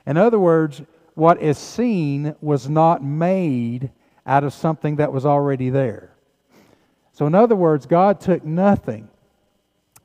In 0.05 0.17
other 0.17 0.39
words, 0.39 0.81
what 1.13 1.41
is 1.41 1.57
seen 1.57 2.35
was 2.41 2.69
not 2.69 3.03
made 3.03 3.91
out 4.25 4.43
of 4.43 4.53
something 4.53 4.97
that 4.97 5.11
was 5.11 5.25
already 5.25 5.69
there. 5.69 6.15
So, 7.11 7.27
in 7.27 7.35
other 7.35 7.55
words, 7.55 7.85
God 7.85 8.19
took 8.19 8.43
nothing 8.43 9.09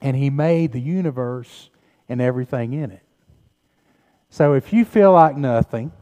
and 0.01 0.17
He 0.17 0.31
made 0.31 0.73
the 0.73 0.81
universe 0.81 1.71
and 2.09 2.21
everything 2.21 2.73
in 2.73 2.91
it. 2.91 3.03
So 4.31 4.55
if 4.55 4.73
you 4.73 4.85
feel 4.85 5.13
like 5.13 5.37
nothing, 5.37 5.93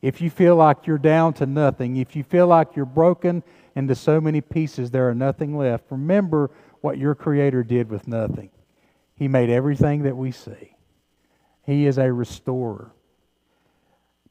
if 0.00 0.20
you 0.20 0.30
feel 0.30 0.56
like 0.56 0.86
you're 0.86 0.98
down 0.98 1.34
to 1.34 1.46
nothing, 1.46 1.96
if 1.96 2.16
you 2.16 2.24
feel 2.24 2.46
like 2.46 2.74
you're 2.74 2.86
broken 2.86 3.42
into 3.76 3.94
so 3.94 4.20
many 4.20 4.40
pieces, 4.40 4.90
there 4.90 5.08
are 5.08 5.14
nothing 5.14 5.56
left, 5.56 5.84
remember 5.90 6.50
what 6.80 6.98
your 6.98 7.14
Creator 7.14 7.62
did 7.64 7.88
with 7.88 8.08
nothing. 8.08 8.50
He 9.14 9.28
made 9.28 9.50
everything 9.50 10.02
that 10.02 10.16
we 10.16 10.32
see. 10.32 10.76
He 11.64 11.86
is 11.86 11.98
a 11.98 12.12
restorer. 12.12 12.92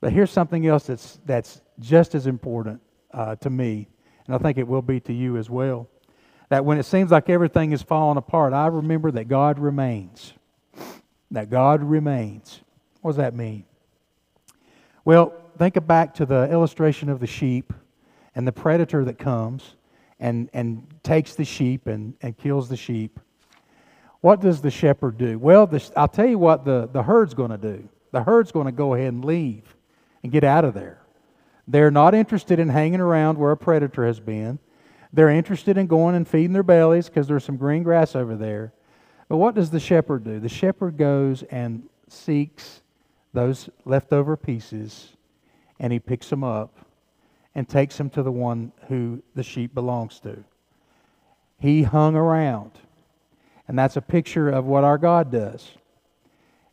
But 0.02 0.12
here's 0.12 0.32
something 0.32 0.66
else 0.68 0.88
that's, 0.88 1.20
that's 1.26 1.62
just 1.80 2.16
as 2.16 2.28
important 2.28 2.82
uh, 3.14 3.36
to 3.38 3.50
me, 3.50 3.88
and 4.26 4.36
I 4.36 4.40
think 4.40 4.58
it 4.58 4.68
will 4.68 4.82
be 4.82 5.00
to 5.02 5.14
you 5.14 5.38
as 5.38 5.50
well. 5.50 5.88
That 6.50 6.66
when 6.66 6.78
it 6.78 6.84
seems 6.84 7.12
like 7.12 7.30
everything 7.30 7.72
is 7.72 7.82
falling 7.82 8.18
apart, 8.18 8.54
I 8.54 8.68
remember 8.68 9.12
that 9.12 9.28
God 9.28 9.60
remains 9.60 10.34
that 11.32 11.50
God 11.50 11.82
remains. 11.82 12.62
What 13.02 13.12
does 13.12 13.18
that 13.18 13.34
mean? 13.34 13.64
Well, 15.06 15.34
think 15.58 15.86
back 15.88 16.14
to 16.16 16.26
the 16.26 16.52
illustration 16.52 17.10
of 17.10 17.20
the 17.20 17.28
sheep 17.28 17.74
and 18.36 18.48
the 18.48 18.52
predator 18.52 19.04
that 19.06 19.18
comes 19.18 19.76
and, 20.20 20.50
and 20.54 20.88
takes 21.04 21.36
the 21.36 21.46
sheep 21.46 21.88
and, 21.88 22.14
and 22.22 22.38
kills 22.38 22.70
the 22.70 22.78
sheep. 22.78 23.20
What 24.20 24.40
does 24.40 24.62
the 24.62 24.70
shepherd 24.70 25.18
do? 25.18 25.40
Well, 25.40 25.66
the, 25.66 25.84
I'll 25.96 26.08
tell 26.08 26.28
you 26.28 26.38
what 26.38 26.64
the, 26.64 26.88
the 26.92 27.02
herd's 27.02 27.34
going 27.34 27.50
to 27.50 27.58
do. 27.58 27.90
The 28.12 28.22
herd's 28.22 28.52
going 28.52 28.68
to 28.68 28.72
go 28.72 28.94
ahead 28.94 29.14
and 29.14 29.26
leave. 29.26 29.76
and 30.22 30.32
get 30.32 30.44
out 30.44 30.66
of 30.66 30.74
there. 30.74 31.01
They're 31.68 31.92
not 31.92 32.16
interested 32.16 32.60
in 32.60 32.70
hanging 32.70 33.00
around 33.00 33.38
where 33.38 33.52
a 33.52 33.58
predator 33.58 34.06
has 34.06 34.20
been. 34.20 34.60
They're 35.14 35.30
interested 35.30 35.78
in 35.78 35.88
going 35.88 36.16
and 36.16 36.28
feeding 36.28 36.54
their 36.54 36.64
bellies 36.64 37.08
because 37.08 37.28
there's 37.28 37.44
some 37.44 37.58
green 37.58 37.84
grass 37.84 38.16
over 38.16 38.36
there. 38.36 38.74
But 39.28 39.38
what 39.38 39.56
does 39.56 39.70
the 39.70 39.80
shepherd 39.80 40.24
do? 40.24 40.40
The 40.40 40.50
shepherd 40.50 40.98
goes 40.98 41.44
and 41.44 41.84
seeks 42.08 42.82
those 43.34 43.70
leftover 43.86 44.36
pieces 44.36 45.16
and 45.80 45.92
he 45.92 46.00
picks 46.00 46.30
them 46.30 46.44
up 46.44 46.86
and 47.56 47.68
takes 47.68 47.98
them 47.98 48.10
to 48.12 48.24
the 48.24 48.32
one 48.32 48.72
who 48.88 49.22
the 49.36 49.44
sheep 49.44 49.74
belongs 49.74 50.20
to. 50.22 50.44
He 51.58 51.84
hung 51.84 52.16
around. 52.16 52.72
And 53.68 53.78
that's 53.78 53.96
a 53.96 54.02
picture 54.02 54.50
of 54.50 54.66
what 54.66 54.84
our 54.84 54.98
God 54.98 55.32
does. 55.32 55.72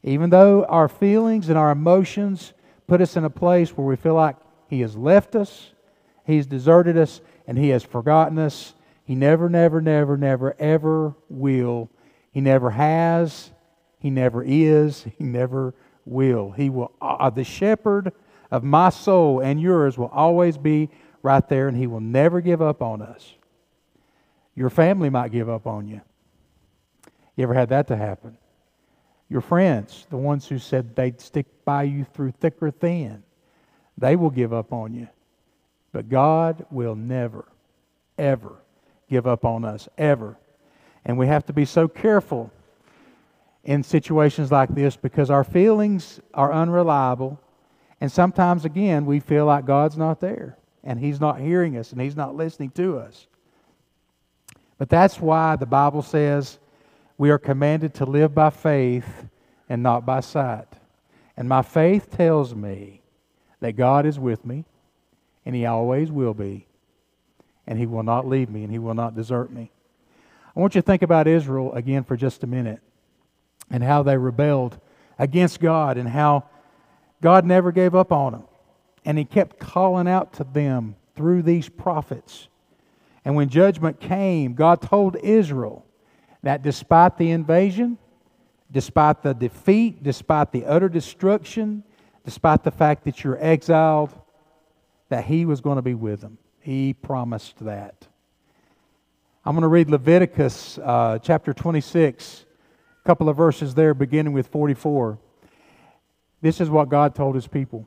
Even 0.03 0.31
though 0.31 0.64
our 0.64 0.88
feelings 0.88 1.48
and 1.48 1.59
our 1.59 1.70
emotions 1.70 2.53
put 2.87 3.01
us 3.01 3.16
in 3.16 3.24
a 3.24 3.31
place 3.31 3.77
where 3.77 3.87
we 3.87 3.96
feel 3.96 4.14
like 4.14 4.37
He 4.68 4.81
has 4.81 4.96
left 4.96 5.35
us, 5.35 5.72
He's 6.24 6.46
deserted 6.46 6.96
us, 6.96 7.20
and 7.46 7.59
He 7.59 7.70
has 7.70 7.83
forgotten 7.83 8.38
us, 8.38 8.74
He 9.04 9.14
never, 9.14 9.48
never, 9.48 9.81
never, 9.81 10.16
never, 10.16 10.54
ever 10.59 11.14
will. 11.28 11.90
He 12.31 12.40
never 12.40 12.70
has. 12.70 13.50
He 13.98 14.11
never 14.11 14.42
is. 14.44 15.04
He 15.18 15.24
never 15.24 15.74
will. 16.04 16.50
He 16.52 16.70
will, 16.70 16.92
uh, 17.00 17.31
the 17.31 17.44
shepherd 17.44 18.12
of 18.50 18.62
my 18.62 18.90
soul 18.90 19.40
and 19.40 19.61
yours 19.61 19.98
will 19.98 20.09
always 20.12 20.57
be 20.57 20.90
right 21.22 21.46
there, 21.48 21.68
and 21.68 21.76
He 21.76 21.87
will 21.87 22.00
never 22.00 22.40
give 22.40 22.62
up 22.62 22.83
on 22.83 23.02
us. 23.02 23.35
Your 24.54 24.70
family 24.70 25.11
might 25.11 25.33
give 25.33 25.48
up 25.48 25.66
on 25.66 25.88
you. 25.88 26.00
You 27.37 27.44
ever 27.44 27.54
had 27.54 27.68
that 27.68 27.87
to 27.88 27.96
happen? 27.96 28.37
Your 29.28 29.40
friends, 29.40 30.07
the 30.11 30.16
ones 30.16 30.48
who 30.48 30.59
said 30.59 30.96
they'd 30.96 31.20
stick 31.20 31.46
by 31.64 31.85
you 31.85 32.04
through 32.04 32.33
thick 32.33 32.54
or 32.61 32.70
thin, 32.70 33.22
they 33.98 34.16
will 34.16 34.30
give 34.30 34.52
up 34.52 34.72
on 34.72 34.94
you. 34.94 35.08
But 35.92 36.08
God 36.08 36.64
will 36.70 36.94
never, 36.94 37.46
ever 38.16 38.56
give 39.08 39.26
up 39.26 39.44
on 39.44 39.64
us, 39.64 39.88
ever. 39.98 40.38
And 41.04 41.18
we 41.18 41.26
have 41.26 41.46
to 41.46 41.52
be 41.52 41.64
so 41.64 41.88
careful 41.88 42.52
in 43.64 43.82
situations 43.82 44.52
like 44.52 44.74
this 44.74 44.96
because 44.96 45.30
our 45.30 45.44
feelings 45.44 46.20
are 46.32 46.52
unreliable. 46.52 47.40
And 48.00 48.11
sometimes, 48.11 48.64
again, 48.64 49.06
we 49.06 49.20
feel 49.20 49.46
like 49.46 49.64
God's 49.64 49.96
not 49.96 50.20
there 50.20 50.56
and 50.84 51.00
He's 51.00 51.20
not 51.20 51.40
hearing 51.40 51.76
us 51.76 51.92
and 51.92 52.00
He's 52.00 52.16
not 52.16 52.37
listening 52.37 52.70
to 52.72 52.98
us. 52.98 53.26
But 54.78 54.88
that's 54.88 55.20
why 55.20 55.56
the 55.56 55.66
Bible 55.66 56.02
says 56.02 56.58
we 57.16 57.30
are 57.30 57.38
commanded 57.38 57.94
to 57.94 58.04
live 58.04 58.34
by 58.34 58.50
faith 58.50 59.26
and 59.68 59.82
not 59.82 60.06
by 60.06 60.20
sight. 60.20 60.68
And 61.37 61.48
my 61.48 61.62
faith 61.62 62.11
tells 62.11 62.54
me 62.54 62.97
that 63.60 63.76
God 63.76 64.06
is 64.06 64.18
with 64.18 64.44
me 64.44 64.64
and 65.44 65.54
He 65.54 65.66
always 65.66 66.10
will 66.10 66.34
be. 66.34 66.66
And 67.66 67.78
He 67.78 67.86
will 67.86 68.02
not 68.02 68.26
leave 68.26 68.48
me 68.48 68.62
and 68.62 68.72
He 68.72 68.78
will 68.78 68.94
not 68.94 69.14
desert 69.14 69.52
me. 69.52 69.70
I 70.56 70.60
want 70.60 70.74
you 70.74 70.80
to 70.80 70.86
think 70.86 71.02
about 71.02 71.26
Israel 71.26 71.72
again 71.74 72.04
for 72.04 72.16
just 72.16 72.42
a 72.42 72.46
minute 72.46 72.80
and 73.70 73.82
how 73.82 74.02
they 74.02 74.16
rebelled 74.16 74.78
against 75.18 75.60
God 75.60 75.96
and 75.98 76.08
how 76.08 76.44
God 77.20 77.44
never 77.44 77.72
gave 77.72 77.94
up 77.94 78.12
on 78.12 78.32
them. 78.32 78.44
And 79.04 79.18
He 79.18 79.24
kept 79.24 79.58
calling 79.58 80.08
out 80.08 80.32
to 80.34 80.44
them 80.44 80.96
through 81.14 81.42
these 81.42 81.68
prophets. 81.68 82.48
And 83.24 83.34
when 83.34 83.48
judgment 83.48 84.00
came, 84.00 84.54
God 84.54 84.80
told 84.80 85.16
Israel 85.16 85.84
that 86.42 86.62
despite 86.62 87.18
the 87.18 87.30
invasion, 87.30 87.98
despite 88.70 89.22
the 89.22 89.34
defeat, 89.34 90.02
despite 90.02 90.52
the 90.52 90.64
utter 90.64 90.88
destruction, 90.88 91.82
despite 92.28 92.62
the 92.62 92.70
fact 92.70 93.04
that 93.04 93.24
you're 93.24 93.42
exiled, 93.42 94.10
that 95.08 95.24
He 95.24 95.46
was 95.46 95.62
going 95.62 95.76
to 95.76 95.82
be 95.82 95.94
with 95.94 96.20
them. 96.20 96.36
He 96.60 96.92
promised 96.92 97.58
that. 97.64 98.06
I'm 99.46 99.54
going 99.54 99.62
to 99.62 99.68
read 99.68 99.88
Leviticus 99.88 100.76
uh, 100.76 101.20
chapter 101.22 101.54
26, 101.54 102.44
a 103.02 103.06
couple 103.06 103.30
of 103.30 103.36
verses 103.38 103.74
there, 103.74 103.94
beginning 103.94 104.34
with 104.34 104.46
44. 104.48 105.18
This 106.42 106.60
is 106.60 106.68
what 106.68 106.90
God 106.90 107.14
told 107.14 107.34
His 107.34 107.46
people. 107.46 107.86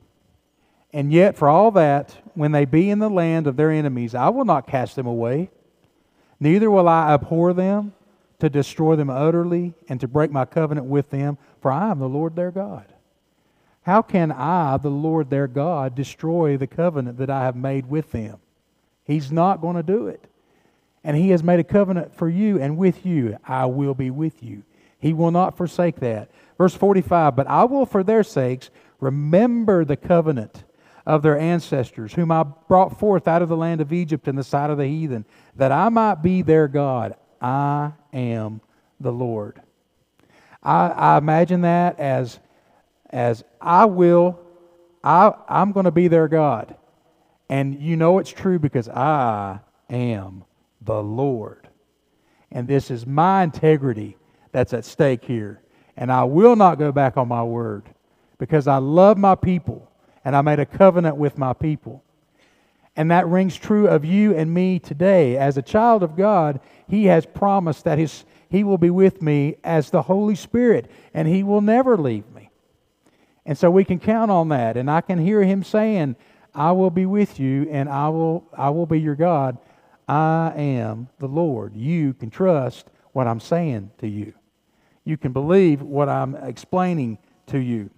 And 0.92 1.12
yet, 1.12 1.36
for 1.36 1.48
all 1.48 1.70
that, 1.70 2.18
when 2.34 2.50
they 2.50 2.64
be 2.64 2.90
in 2.90 2.98
the 2.98 3.08
land 3.08 3.46
of 3.46 3.54
their 3.54 3.70
enemies, 3.70 4.12
I 4.12 4.28
will 4.30 4.44
not 4.44 4.66
cast 4.66 4.96
them 4.96 5.06
away, 5.06 5.52
neither 6.40 6.68
will 6.68 6.88
I 6.88 7.14
abhor 7.14 7.52
them 7.52 7.92
to 8.40 8.50
destroy 8.50 8.96
them 8.96 9.08
utterly 9.08 9.74
and 9.88 10.00
to 10.00 10.08
break 10.08 10.32
my 10.32 10.46
covenant 10.46 10.88
with 10.88 11.10
them, 11.10 11.38
for 11.60 11.70
I 11.70 11.92
am 11.92 12.00
the 12.00 12.08
Lord 12.08 12.34
their 12.34 12.50
God. 12.50 12.92
How 13.82 14.00
can 14.02 14.30
I, 14.30 14.76
the 14.76 14.90
Lord 14.90 15.30
their 15.30 15.48
God, 15.48 15.94
destroy 15.94 16.56
the 16.56 16.66
covenant 16.66 17.18
that 17.18 17.30
I 17.30 17.44
have 17.44 17.56
made 17.56 17.88
with 17.88 18.12
them? 18.12 18.38
He's 19.04 19.32
not 19.32 19.60
going 19.60 19.76
to 19.76 19.82
do 19.82 20.06
it. 20.06 20.24
And 21.02 21.16
He 21.16 21.30
has 21.30 21.42
made 21.42 21.58
a 21.58 21.64
covenant 21.64 22.14
for 22.14 22.28
you 22.28 22.60
and 22.60 22.76
with 22.76 23.04
you. 23.04 23.38
I 23.44 23.66
will 23.66 23.94
be 23.94 24.10
with 24.10 24.42
you. 24.42 24.62
He 24.98 25.12
will 25.12 25.32
not 25.32 25.56
forsake 25.56 25.96
that. 25.96 26.30
Verse 26.56 26.74
45 26.74 27.34
But 27.34 27.48
I 27.48 27.64
will, 27.64 27.86
for 27.86 28.04
their 28.04 28.22
sakes, 28.22 28.70
remember 29.00 29.84
the 29.84 29.96
covenant 29.96 30.62
of 31.04 31.22
their 31.22 31.36
ancestors, 31.36 32.14
whom 32.14 32.30
I 32.30 32.44
brought 32.44 33.00
forth 33.00 33.26
out 33.26 33.42
of 33.42 33.48
the 33.48 33.56
land 33.56 33.80
of 33.80 33.92
Egypt 33.92 34.28
in 34.28 34.36
the 34.36 34.44
sight 34.44 34.70
of 34.70 34.78
the 34.78 34.86
heathen, 34.86 35.24
that 35.56 35.72
I 35.72 35.88
might 35.88 36.22
be 36.22 36.42
their 36.42 36.68
God. 36.68 37.16
I 37.40 37.92
am 38.12 38.60
the 39.00 39.10
Lord. 39.10 39.60
I, 40.62 40.88
I 40.88 41.18
imagine 41.18 41.62
that 41.62 41.98
as, 41.98 42.38
as 43.12 43.44
I 43.60 43.84
will, 43.84 44.38
I, 45.04 45.32
I'm 45.48 45.72
going 45.72 45.84
to 45.84 45.90
be 45.90 46.08
their 46.08 46.28
God. 46.28 46.76
And 47.48 47.80
you 47.80 47.96
know 47.96 48.18
it's 48.18 48.30
true 48.30 48.58
because 48.58 48.88
I 48.88 49.60
am 49.90 50.44
the 50.80 51.02
Lord. 51.02 51.68
And 52.50 52.66
this 52.66 52.90
is 52.90 53.06
my 53.06 53.42
integrity 53.42 54.16
that's 54.52 54.72
at 54.72 54.84
stake 54.84 55.24
here. 55.24 55.60
And 55.96 56.10
I 56.10 56.24
will 56.24 56.56
not 56.56 56.78
go 56.78 56.92
back 56.92 57.16
on 57.16 57.28
my 57.28 57.42
word 57.42 57.84
because 58.38 58.66
I 58.66 58.78
love 58.78 59.18
my 59.18 59.34
people 59.34 59.90
and 60.24 60.34
I 60.36 60.42
made 60.42 60.60
a 60.60 60.66
covenant 60.66 61.16
with 61.16 61.36
my 61.36 61.52
people. 61.52 62.02
And 62.94 63.10
that 63.10 63.26
rings 63.26 63.56
true 63.56 63.88
of 63.88 64.04
you 64.04 64.34
and 64.34 64.52
me 64.52 64.78
today. 64.78 65.36
As 65.36 65.56
a 65.56 65.62
child 65.62 66.02
of 66.02 66.16
God, 66.16 66.60
He 66.88 67.06
has 67.06 67.24
promised 67.24 67.84
that 67.84 67.98
his, 67.98 68.24
He 68.50 68.64
will 68.64 68.78
be 68.78 68.90
with 68.90 69.22
me 69.22 69.56
as 69.64 69.90
the 69.90 70.02
Holy 70.02 70.34
Spirit, 70.34 70.90
and 71.14 71.26
He 71.26 71.42
will 71.42 71.62
never 71.62 71.96
leave 71.96 72.30
me. 72.34 72.50
And 73.44 73.58
so 73.58 73.70
we 73.70 73.84
can 73.84 73.98
count 73.98 74.30
on 74.30 74.48
that. 74.50 74.76
And 74.76 74.90
I 74.90 75.00
can 75.00 75.18
hear 75.18 75.42
Him 75.42 75.62
saying, 75.62 76.16
I 76.54 76.72
will 76.72 76.90
be 76.90 77.06
with 77.06 77.40
you, 77.40 77.68
and 77.70 77.88
I 77.88 78.08
will, 78.08 78.44
I 78.56 78.70
will 78.70 78.86
be 78.86 79.00
your 79.00 79.14
God. 79.14 79.58
I 80.08 80.52
am 80.54 81.08
the 81.18 81.28
Lord. 81.28 81.74
You 81.74 82.12
can 82.14 82.30
trust 82.30 82.86
what 83.12 83.26
I'm 83.26 83.40
saying 83.40 83.90
to 83.98 84.08
you. 84.08 84.34
You 85.04 85.16
can 85.16 85.32
believe 85.32 85.82
what 85.82 86.08
I'm 86.08 86.34
explaining 86.36 87.18
to 87.46 87.58
you. 87.58 87.90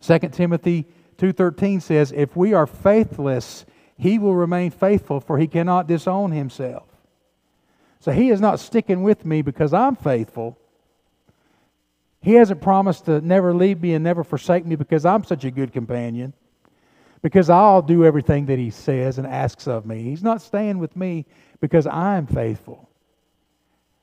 2 0.00 0.18
Timothy 0.32 0.86
2:13 1.16 1.80
says, 1.80 2.12
"If 2.12 2.36
we 2.36 2.54
are 2.54 2.66
faithless, 2.66 3.66
he 3.96 4.18
will 4.18 4.34
remain 4.34 4.70
faithful, 4.70 5.20
for 5.20 5.38
he 5.38 5.46
cannot 5.46 5.88
disown 5.88 6.32
himself." 6.32 6.84
So 8.00 8.12
he 8.12 8.30
is 8.30 8.40
not 8.40 8.60
sticking 8.60 9.02
with 9.02 9.24
me 9.24 9.42
because 9.42 9.74
I'm 9.74 9.96
faithful. 9.96 10.56
He 12.28 12.34
hasn't 12.34 12.60
promised 12.60 13.06
to 13.06 13.22
never 13.22 13.54
leave 13.54 13.80
me 13.80 13.94
and 13.94 14.04
never 14.04 14.22
forsake 14.22 14.66
me 14.66 14.76
because 14.76 15.06
I'm 15.06 15.24
such 15.24 15.46
a 15.46 15.50
good 15.50 15.72
companion. 15.72 16.34
Because 17.22 17.48
I'll 17.48 17.80
do 17.80 18.04
everything 18.04 18.44
that 18.46 18.58
he 18.58 18.68
says 18.68 19.16
and 19.16 19.26
asks 19.26 19.66
of 19.66 19.86
me. 19.86 20.02
He's 20.02 20.22
not 20.22 20.42
staying 20.42 20.76
with 20.76 20.94
me 20.94 21.24
because 21.58 21.86
I'm 21.86 22.26
faithful. 22.26 22.86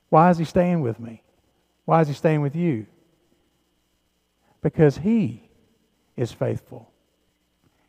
Why 0.10 0.32
is 0.32 0.40
he 0.40 0.44
staying 0.44 0.82
with 0.82 1.00
me? 1.00 1.22
Why 1.86 2.02
is 2.02 2.08
he 2.08 2.16
staying 2.16 2.42
with 2.42 2.56
you? 2.56 2.88
Because 4.64 4.98
he 4.98 5.48
is 6.18 6.32
faithful. 6.32 6.90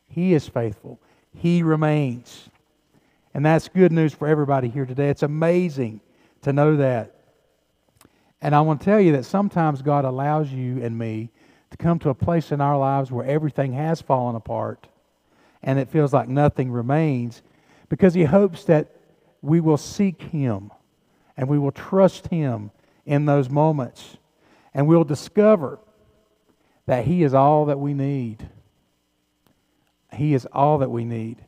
He 0.07 0.35
is 0.35 0.46
faithful. 0.46 1.01
He 1.35 1.62
remains. 1.62 2.51
And 3.33 3.46
that's 3.46 3.68
good 3.68 3.90
news 3.90 4.12
for 4.12 4.29
everybody 4.29 4.68
here 4.68 4.85
today. 4.85 5.09
It's 5.09 5.22
amazing 5.22 6.03
to 6.42 6.53
know 6.53 6.77
that. 6.77 7.15
And 8.40 8.55
I 8.55 8.61
want 8.61 8.81
to 8.81 8.85
tell 8.85 9.01
you 9.01 9.12
that 9.12 9.25
sometimes 9.25 9.83
God 9.83 10.05
allows 10.05 10.53
you 10.53 10.83
and 10.83 10.99
me 10.99 11.31
to 11.70 11.77
come 11.77 11.99
to 12.01 12.11
a 12.11 12.14
place 12.14 12.53
in 12.53 12.61
our 12.61 12.79
lives 12.79 13.11
where 13.11 13.25
everything 13.25 13.72
has 13.72 14.01
fallen 14.01 14.37
apart 14.37 14.88
and 15.62 15.79
it 15.79 15.88
feels 15.88 16.12
like 16.12 16.29
nothing 16.29 16.70
remains 16.70 17.42
because 17.88 18.14
He 18.14 18.25
hopes 18.25 18.64
that 18.64 18.88
we 19.42 19.61
will 19.61 19.77
seek 19.77 20.22
Him 20.22 20.70
and 21.37 21.49
we 21.49 21.59
will 21.59 21.72
trust 21.72 22.29
Him 22.29 22.70
in 23.05 23.27
those 23.27 23.51
moments 23.51 24.16
and 24.72 24.87
we'll 24.87 25.05
discover 25.05 25.79
that 26.87 27.05
He 27.05 27.22
is 27.22 27.35
all 27.35 27.66
that 27.66 27.81
we 27.81 27.94
need. 27.94 28.49
He 30.12 30.35
is 30.35 30.46
all 30.53 30.79
that 30.79 30.90
we 30.90 31.05
need. 31.05 31.38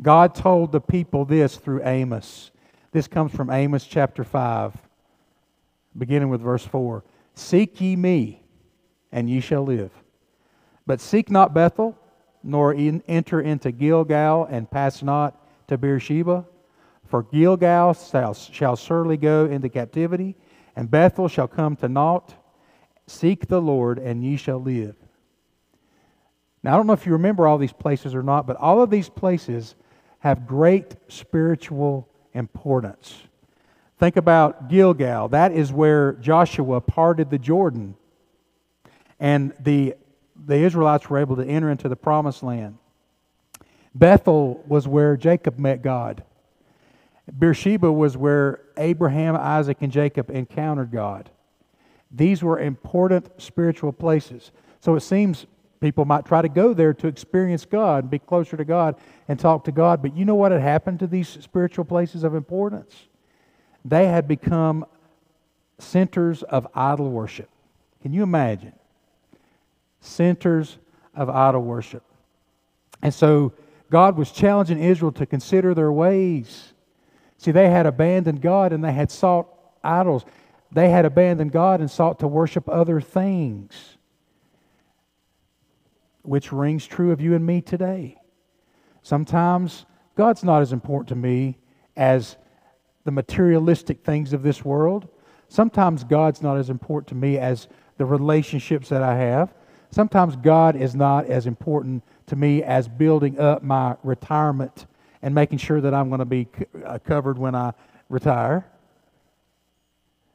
God 0.00 0.34
told 0.34 0.72
the 0.72 0.80
people 0.80 1.24
this 1.24 1.56
through 1.56 1.82
Amos. 1.84 2.50
This 2.92 3.08
comes 3.08 3.32
from 3.32 3.50
Amos 3.50 3.84
chapter 3.84 4.24
5, 4.24 4.74
beginning 5.98 6.28
with 6.28 6.40
verse 6.40 6.64
4. 6.64 7.04
Seek 7.34 7.80
ye 7.80 7.96
me, 7.96 8.42
and 9.12 9.28
ye 9.28 9.40
shall 9.40 9.64
live. 9.64 9.90
But 10.86 11.00
seek 11.00 11.30
not 11.30 11.52
Bethel, 11.52 11.98
nor 12.42 12.72
in, 12.72 13.02
enter 13.08 13.40
into 13.40 13.72
Gilgal, 13.72 14.44
and 14.44 14.70
pass 14.70 15.02
not 15.02 15.46
to 15.68 15.76
Beersheba. 15.76 16.46
For 17.06 17.24
Gilgal 17.24 17.94
shall, 17.94 18.34
shall 18.34 18.76
surely 18.76 19.16
go 19.16 19.46
into 19.46 19.68
captivity, 19.68 20.36
and 20.76 20.90
Bethel 20.90 21.28
shall 21.28 21.48
come 21.48 21.76
to 21.76 21.88
naught. 21.88 22.34
Seek 23.06 23.48
the 23.48 23.60
Lord, 23.60 23.98
and 23.98 24.24
ye 24.24 24.36
shall 24.36 24.60
live. 24.60 24.96
Now, 26.62 26.74
I 26.74 26.76
don't 26.76 26.86
know 26.86 26.92
if 26.92 27.06
you 27.06 27.12
remember 27.12 27.46
all 27.46 27.58
these 27.58 27.72
places 27.72 28.14
or 28.14 28.22
not, 28.22 28.46
but 28.46 28.56
all 28.56 28.80
of 28.82 28.90
these 28.90 29.08
places 29.08 29.74
have 30.20 30.46
great 30.46 30.96
spiritual 31.08 32.08
importance. 32.36 33.22
Think 33.98 34.16
about 34.16 34.68
Gilgal. 34.68 35.28
That 35.28 35.52
is 35.52 35.72
where 35.72 36.12
Joshua 36.14 36.80
parted 36.80 37.30
the 37.30 37.38
Jordan, 37.38 37.96
and 39.18 39.54
the, 39.58 39.94
the 40.44 40.56
Israelites 40.56 41.08
were 41.08 41.18
able 41.18 41.36
to 41.36 41.44
enter 41.44 41.70
into 41.70 41.88
the 41.88 41.96
promised 41.96 42.42
land. 42.42 42.76
Bethel 43.94 44.62
was 44.66 44.86
where 44.86 45.16
Jacob 45.16 45.58
met 45.58 45.82
God. 45.82 46.22
Beersheba 47.38 47.90
was 47.90 48.16
where 48.16 48.60
Abraham, 48.76 49.34
Isaac, 49.34 49.78
and 49.80 49.90
Jacob 49.90 50.30
encountered 50.30 50.90
God. 50.92 51.30
These 52.10 52.42
were 52.42 52.58
important 52.60 53.26
spiritual 53.40 53.92
places. 53.92 54.52
So 54.80 54.94
it 54.94 55.00
seems 55.00 55.46
people 55.80 56.04
might 56.04 56.24
try 56.24 56.42
to 56.42 56.48
go 56.48 56.74
there 56.74 56.94
to 56.94 57.06
experience 57.06 57.64
God, 57.64 58.10
be 58.10 58.18
closer 58.18 58.56
to 58.56 58.64
God, 58.64 58.96
and 59.28 59.38
talk 59.38 59.64
to 59.64 59.72
God. 59.72 60.02
But 60.02 60.16
you 60.16 60.24
know 60.24 60.34
what 60.34 60.52
had 60.52 60.60
happened 60.60 61.00
to 61.00 61.06
these 61.06 61.28
spiritual 61.28 61.84
places 61.84 62.24
of 62.24 62.34
importance? 62.34 62.94
They 63.84 64.06
had 64.06 64.26
become 64.26 64.86
centers 65.78 66.42
of 66.42 66.66
idol 66.74 67.10
worship. 67.10 67.48
Can 68.02 68.12
you 68.12 68.22
imagine? 68.22 68.72
Centers 70.00 70.78
of 71.14 71.28
idol 71.28 71.62
worship. 71.62 72.02
And 73.02 73.12
so 73.12 73.52
God 73.90 74.16
was 74.16 74.30
challenging 74.32 74.82
Israel 74.82 75.12
to 75.12 75.26
consider 75.26 75.74
their 75.74 75.92
ways. 75.92 76.72
See, 77.38 77.50
they 77.50 77.70
had 77.70 77.86
abandoned 77.86 78.40
God 78.40 78.72
and 78.72 78.82
they 78.82 78.92
had 78.92 79.10
sought 79.10 79.48
idols. 79.84 80.24
They 80.72 80.90
had 80.90 81.04
abandoned 81.04 81.52
God 81.52 81.80
and 81.80 81.90
sought 81.90 82.18
to 82.20 82.28
worship 82.28 82.68
other 82.68 83.00
things, 83.00 83.95
which 86.26 86.52
rings 86.52 86.86
true 86.86 87.12
of 87.12 87.20
you 87.20 87.34
and 87.34 87.44
me 87.44 87.60
today. 87.60 88.16
Sometimes 89.02 89.86
God's 90.16 90.42
not 90.42 90.62
as 90.62 90.72
important 90.72 91.08
to 91.08 91.14
me 91.14 91.58
as 91.96 92.36
the 93.04 93.12
materialistic 93.12 94.04
things 94.04 94.32
of 94.32 94.42
this 94.42 94.64
world. 94.64 95.08
Sometimes 95.48 96.02
God's 96.02 96.42
not 96.42 96.56
as 96.56 96.70
important 96.70 97.08
to 97.08 97.14
me 97.14 97.38
as 97.38 97.68
the 97.98 98.04
relationships 98.04 98.88
that 98.88 99.02
I 99.02 99.16
have. 99.16 99.54
Sometimes 99.90 100.36
God 100.36 100.74
is 100.76 100.94
not 100.94 101.26
as 101.26 101.46
important 101.46 102.02
to 102.26 102.36
me 102.36 102.62
as 102.62 102.88
building 102.88 103.38
up 103.38 103.62
my 103.62 103.96
retirement 104.02 104.86
and 105.22 105.34
making 105.34 105.58
sure 105.58 105.80
that 105.80 105.94
I'm 105.94 106.08
going 106.08 106.18
to 106.18 106.24
be 106.24 106.48
uh, 106.84 106.98
covered 106.98 107.38
when 107.38 107.54
I 107.54 107.72
retire. 108.08 108.66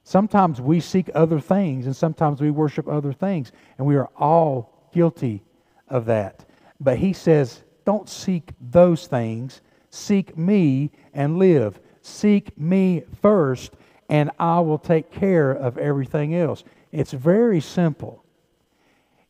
Sometimes 0.03 0.59
we 0.59 0.79
seek 0.79 1.09
other 1.13 1.39
things 1.39 1.85
and 1.85 1.95
sometimes 1.95 2.41
we 2.41 2.51
worship 2.51 2.87
other 2.87 3.13
things, 3.13 3.51
and 3.77 3.85
we 3.85 3.95
are 3.95 4.09
all 4.17 4.89
guilty 4.93 5.43
of 5.91 6.05
that. 6.05 6.45
But 6.79 6.97
he 6.97 7.13
says, 7.13 7.61
don't 7.85 8.09
seek 8.09 8.51
those 8.59 9.05
things, 9.05 9.61
seek 9.91 10.35
me 10.35 10.89
and 11.13 11.37
live. 11.37 11.79
Seek 12.01 12.57
me 12.57 13.03
first, 13.21 13.73
and 14.09 14.31
I 14.39 14.59
will 14.59 14.79
take 14.79 15.11
care 15.11 15.51
of 15.51 15.77
everything 15.77 16.35
else. 16.35 16.63
It's 16.91 17.11
very 17.11 17.61
simple. 17.61 18.23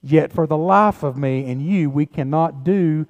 Yet, 0.01 0.31
for 0.31 0.47
the 0.47 0.57
life 0.57 1.03
of 1.03 1.17
me 1.17 1.51
and 1.51 1.61
you, 1.61 1.89
we 1.89 2.05
cannot 2.05 2.63
do 2.63 3.05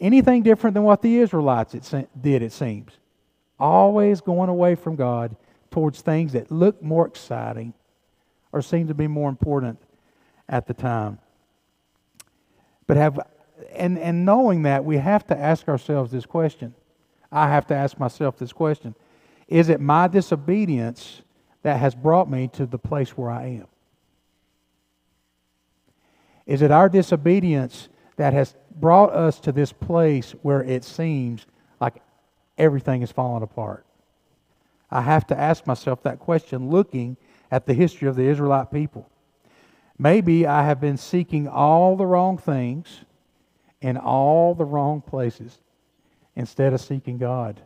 anything 0.00 0.42
different 0.42 0.74
than 0.74 0.82
what 0.82 1.02
the 1.02 1.18
Israelites 1.18 1.72
did, 2.20 2.42
it 2.42 2.52
seems. 2.52 2.92
Always 3.58 4.20
going 4.20 4.50
away 4.50 4.74
from 4.74 4.96
God 4.96 5.36
towards 5.70 6.00
things 6.02 6.32
that 6.32 6.50
look 6.50 6.82
more 6.82 7.06
exciting 7.06 7.72
or 8.52 8.60
seem 8.60 8.88
to 8.88 8.94
be 8.94 9.06
more 9.06 9.30
important 9.30 9.78
at 10.48 10.66
the 10.66 10.74
time. 10.74 11.18
But 12.86 12.96
have 12.96 13.18
and, 13.74 13.98
and 13.98 14.24
knowing 14.24 14.62
that, 14.62 14.84
we 14.84 14.96
have 14.96 15.26
to 15.28 15.38
ask 15.38 15.68
ourselves 15.68 16.10
this 16.10 16.26
question. 16.26 16.74
I 17.32 17.48
have 17.48 17.66
to 17.68 17.74
ask 17.74 17.98
myself 17.98 18.38
this 18.38 18.52
question 18.52 18.94
Is 19.48 19.68
it 19.68 19.80
my 19.80 20.08
disobedience 20.08 21.22
that 21.62 21.78
has 21.80 21.94
brought 21.94 22.30
me 22.30 22.48
to 22.54 22.66
the 22.66 22.78
place 22.78 23.10
where 23.10 23.30
I 23.30 23.46
am? 23.46 23.66
Is 26.46 26.62
it 26.62 26.70
our 26.70 26.88
disobedience 26.88 27.88
that 28.16 28.32
has 28.32 28.54
brought 28.76 29.12
us 29.12 29.40
to 29.40 29.52
this 29.52 29.72
place 29.72 30.32
where 30.42 30.62
it 30.62 30.84
seems 30.84 31.46
like 31.80 32.02
everything 32.56 33.02
is 33.02 33.10
falling 33.10 33.42
apart? 33.42 33.84
I 34.90 35.00
have 35.00 35.26
to 35.28 35.38
ask 35.38 35.66
myself 35.66 36.02
that 36.04 36.20
question 36.20 36.70
looking 36.70 37.16
at 37.50 37.66
the 37.66 37.74
history 37.74 38.08
of 38.08 38.14
the 38.14 38.22
Israelite 38.22 38.70
people. 38.70 39.10
Maybe 39.98 40.46
I 40.46 40.64
have 40.64 40.80
been 40.80 40.96
seeking 40.96 41.48
all 41.48 41.96
the 41.96 42.06
wrong 42.06 42.36
things 42.36 43.04
in 43.80 43.96
all 43.96 44.54
the 44.54 44.64
wrong 44.64 45.00
places 45.00 45.58
instead 46.34 46.72
of 46.72 46.80
seeking 46.80 47.18
God 47.18 47.62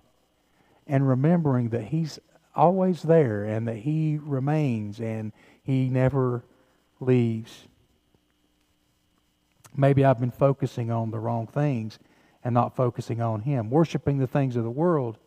and 0.87 1.09
remembering 1.09 1.71
that 1.71 1.85
He's 1.85 2.19
always 2.55 3.03
there 3.03 3.45
and 3.45 3.67
that 3.67 3.77
He 3.77 4.19
remains 4.21 5.01
and 5.01 5.33
He 5.63 5.89
never 5.89 6.45
leaves. 7.01 7.67
Maybe 9.77 10.05
I've 10.05 10.21
been 10.21 10.31
focusing 10.31 10.91
on 10.91 11.11
the 11.11 11.19
wrong 11.19 11.47
things 11.47 11.99
and 12.45 12.55
not 12.55 12.77
focusing 12.77 13.21
on 13.21 13.41
Him, 13.41 13.71
worshiping 13.71 14.19
the 14.19 14.27
things 14.27 14.57
of 14.57 14.65
the 14.65 14.71
world 14.71 15.19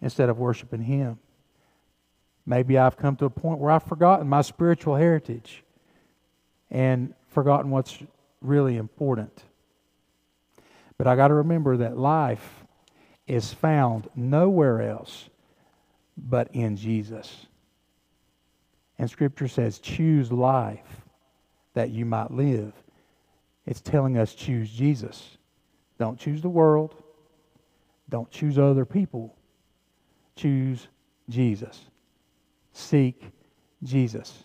instead 0.00 0.28
of 0.28 0.38
worshiping 0.38 0.82
Him. 0.82 1.18
Maybe 2.46 2.76
I've 2.76 2.96
come 2.96 3.16
to 3.16 3.24
a 3.24 3.30
point 3.30 3.58
where 3.58 3.70
I've 3.70 3.84
forgotten 3.84 4.28
my 4.28 4.42
spiritual 4.42 4.96
heritage 4.96 5.63
and 6.74 7.14
forgotten 7.28 7.70
what's 7.70 7.96
really 8.42 8.76
important. 8.76 9.44
But 10.98 11.06
I 11.06 11.14
got 11.14 11.28
to 11.28 11.34
remember 11.34 11.78
that 11.78 11.96
life 11.96 12.64
is 13.26 13.54
found 13.54 14.08
nowhere 14.16 14.82
else 14.82 15.30
but 16.18 16.48
in 16.52 16.76
Jesus. 16.76 17.46
And 18.98 19.08
Scripture 19.08 19.48
says, 19.48 19.78
choose 19.78 20.30
life 20.30 21.02
that 21.74 21.90
you 21.90 22.04
might 22.04 22.32
live. 22.32 22.72
It's 23.66 23.80
telling 23.80 24.18
us 24.18 24.34
choose 24.34 24.68
Jesus. 24.70 25.38
Don't 25.98 26.18
choose 26.18 26.42
the 26.42 26.48
world. 26.48 26.96
Don't 28.08 28.30
choose 28.30 28.58
other 28.58 28.84
people. 28.84 29.36
Choose 30.36 30.88
Jesus. 31.28 31.84
Seek 32.72 33.30
Jesus. 33.82 34.44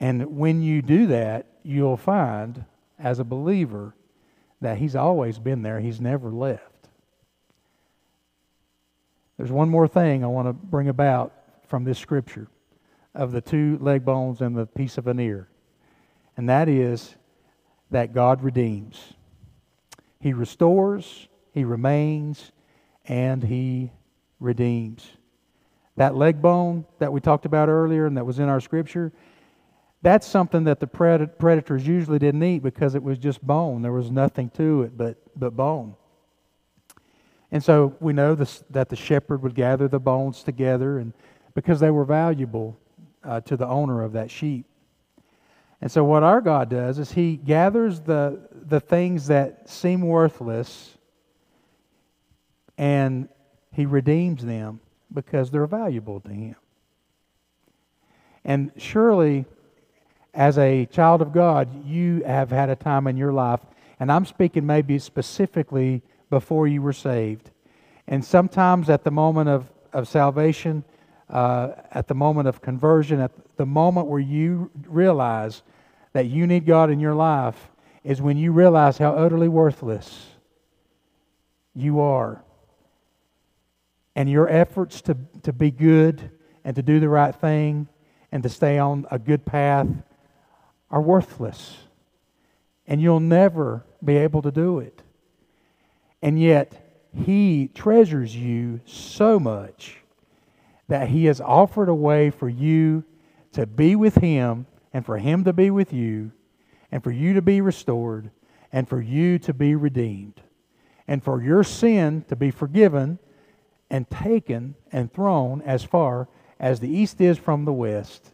And 0.00 0.36
when 0.36 0.62
you 0.62 0.80
do 0.80 1.06
that, 1.08 1.46
you'll 1.62 1.98
find, 1.98 2.64
as 2.98 3.18
a 3.18 3.24
believer, 3.24 3.94
that 4.60 4.78
He's 4.78 4.96
always 4.96 5.38
been 5.38 5.62
there, 5.62 5.80
He's 5.80 6.00
never 6.00 6.30
left. 6.30 6.88
There's 9.36 9.52
one 9.52 9.68
more 9.68 9.88
thing 9.88 10.24
I 10.24 10.26
want 10.26 10.48
to 10.48 10.52
bring 10.52 10.88
about 10.88 11.32
from 11.66 11.84
this 11.84 11.98
scripture 11.98 12.48
of 13.14 13.32
the 13.32 13.40
two 13.40 13.78
leg 13.80 14.04
bones 14.04 14.40
and 14.40 14.56
the 14.56 14.66
piece 14.66 14.98
of 14.98 15.06
an 15.06 15.18
ear, 15.18 15.48
and 16.36 16.48
that 16.48 16.68
is 16.68 17.14
that 17.90 18.12
God 18.12 18.42
redeems. 18.42 19.14
He 20.20 20.32
restores, 20.32 21.28
He 21.52 21.64
remains, 21.64 22.52
and 23.06 23.42
He 23.42 23.92
redeems. 24.38 25.08
That 25.96 26.14
leg 26.14 26.40
bone 26.40 26.84
that 26.98 27.12
we 27.12 27.20
talked 27.20 27.46
about 27.46 27.68
earlier 27.68 28.06
and 28.06 28.16
that 28.16 28.26
was 28.26 28.38
in 28.38 28.48
our 28.48 28.60
scripture, 28.60 29.12
that's 30.02 30.26
something 30.26 30.64
that 30.64 30.80
the 30.80 30.86
predators 30.86 31.86
usually 31.86 32.18
didn't 32.18 32.42
eat 32.42 32.62
because 32.62 32.94
it 32.94 33.02
was 33.02 33.18
just 33.18 33.46
bone. 33.46 33.82
There 33.82 33.92
was 33.92 34.10
nothing 34.10 34.48
to 34.50 34.82
it 34.82 34.96
but, 34.96 35.18
but 35.36 35.54
bone. 35.54 35.94
And 37.52 37.62
so 37.62 37.96
we 38.00 38.12
know 38.12 38.34
this, 38.34 38.64
that 38.70 38.88
the 38.88 38.96
shepherd 38.96 39.42
would 39.42 39.54
gather 39.54 39.88
the 39.88 39.98
bones 39.98 40.42
together 40.42 40.98
and 40.98 41.12
because 41.54 41.80
they 41.80 41.90
were 41.90 42.04
valuable 42.04 42.78
uh, 43.24 43.40
to 43.42 43.56
the 43.56 43.66
owner 43.66 44.02
of 44.02 44.12
that 44.12 44.30
sheep. 44.30 44.66
And 45.82 45.90
so 45.90 46.04
what 46.04 46.22
our 46.22 46.40
God 46.40 46.70
does 46.70 46.98
is 46.98 47.12
he 47.12 47.36
gathers 47.36 48.00
the, 48.00 48.40
the 48.52 48.80
things 48.80 49.26
that 49.26 49.68
seem 49.68 50.02
worthless 50.02 50.96
and 52.78 53.28
he 53.72 53.84
redeems 53.84 54.44
them 54.44 54.80
because 55.12 55.50
they're 55.50 55.66
valuable 55.66 56.20
to 56.20 56.30
him. 56.30 56.56
And 58.44 58.72
surely 58.76 59.44
as 60.34 60.58
a 60.58 60.86
child 60.86 61.22
of 61.22 61.32
God, 61.32 61.84
you 61.84 62.22
have 62.24 62.50
had 62.50 62.70
a 62.70 62.76
time 62.76 63.06
in 63.06 63.16
your 63.16 63.32
life, 63.32 63.60
and 63.98 64.10
I'm 64.10 64.24
speaking 64.24 64.64
maybe 64.66 64.98
specifically 64.98 66.02
before 66.30 66.68
you 66.68 66.82
were 66.82 66.92
saved. 66.92 67.50
And 68.06 68.24
sometimes 68.24 68.88
at 68.88 69.04
the 69.04 69.10
moment 69.10 69.48
of, 69.48 69.70
of 69.92 70.08
salvation, 70.08 70.84
uh, 71.28 71.70
at 71.90 72.08
the 72.08 72.14
moment 72.14 72.48
of 72.48 72.62
conversion, 72.62 73.20
at 73.20 73.32
the 73.56 73.66
moment 73.66 74.06
where 74.06 74.20
you 74.20 74.70
realize 74.86 75.62
that 76.12 76.26
you 76.26 76.46
need 76.46 76.66
God 76.66 76.90
in 76.90 77.00
your 77.00 77.14
life, 77.14 77.68
is 78.02 78.22
when 78.22 78.36
you 78.36 78.52
realize 78.52 78.98
how 78.98 79.14
utterly 79.14 79.48
worthless 79.48 80.28
you 81.74 82.00
are. 82.00 82.42
And 84.16 84.28
your 84.28 84.48
efforts 84.48 85.02
to, 85.02 85.16
to 85.42 85.52
be 85.52 85.70
good 85.70 86.30
and 86.64 86.74
to 86.76 86.82
do 86.82 87.00
the 87.00 87.08
right 87.08 87.34
thing 87.34 87.88
and 88.32 88.42
to 88.42 88.48
stay 88.48 88.78
on 88.78 89.06
a 89.10 89.18
good 89.18 89.44
path 89.44 89.86
are 90.90 91.00
worthless. 91.00 91.76
And 92.86 93.00
you'll 93.00 93.20
never 93.20 93.84
be 94.04 94.16
able 94.16 94.42
to 94.42 94.50
do 94.50 94.78
it. 94.78 95.02
And 96.22 96.40
yet, 96.40 97.08
He 97.14 97.70
treasures 97.74 98.34
you 98.34 98.80
so 98.84 99.38
much 99.38 99.98
that 100.88 101.08
He 101.08 101.26
has 101.26 101.40
offered 101.40 101.88
a 101.88 101.94
way 101.94 102.30
for 102.30 102.48
you 102.48 103.04
to 103.52 103.66
be 103.66 103.96
with 103.96 104.16
Him 104.16 104.66
and 104.92 105.06
for 105.06 105.18
Him 105.18 105.44
to 105.44 105.52
be 105.52 105.70
with 105.70 105.92
you 105.92 106.32
and 106.90 107.02
for 107.02 107.10
you 107.10 107.34
to 107.34 107.42
be 107.42 107.60
restored 107.60 108.30
and 108.72 108.88
for 108.88 109.00
you 109.00 109.38
to 109.38 109.54
be 109.54 109.74
redeemed 109.74 110.40
and 111.06 111.22
for 111.22 111.42
your 111.42 111.64
sin 111.64 112.24
to 112.28 112.36
be 112.36 112.50
forgiven 112.50 113.18
and 113.90 114.08
taken 114.08 114.76
and 114.92 115.12
thrown 115.12 115.60
as 115.62 115.82
far 115.82 116.28
as 116.60 116.78
the 116.78 116.88
east 116.88 117.20
is 117.20 117.36
from 117.36 117.64
the 117.64 117.72
west. 117.72 118.30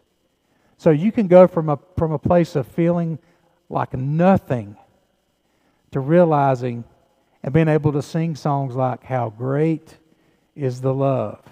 So 0.79 0.91
you 0.91 1.13
can 1.13 1.27
go 1.27 1.47
from 1.47 1.69
a, 1.69 1.79
from 1.97 2.13
a 2.13 2.19
place 2.19 2.57
of 2.57 2.67
feeling 2.67 3.19
like 3.69 3.95
nothing 3.95 4.77
to 5.93 6.01
realizing 6.01 6.85
and 7.43 7.55
being 7.55 7.69
able 7.69 7.93
to 7.93 8.03
sing 8.03 8.37
songs 8.37 8.75
like 8.75 9.05
How 9.05 9.31
Great 9.31 9.97
is 10.55 10.81
the 10.81 10.95
Love. 10.95 11.43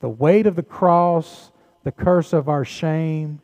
The 0.00 0.08
weight 0.08 0.46
of 0.46 0.56
the 0.56 0.62
cross, 0.62 1.50
the 1.84 1.92
curse 1.92 2.32
of 2.32 2.48
our 2.48 2.64
shame, 2.64 3.40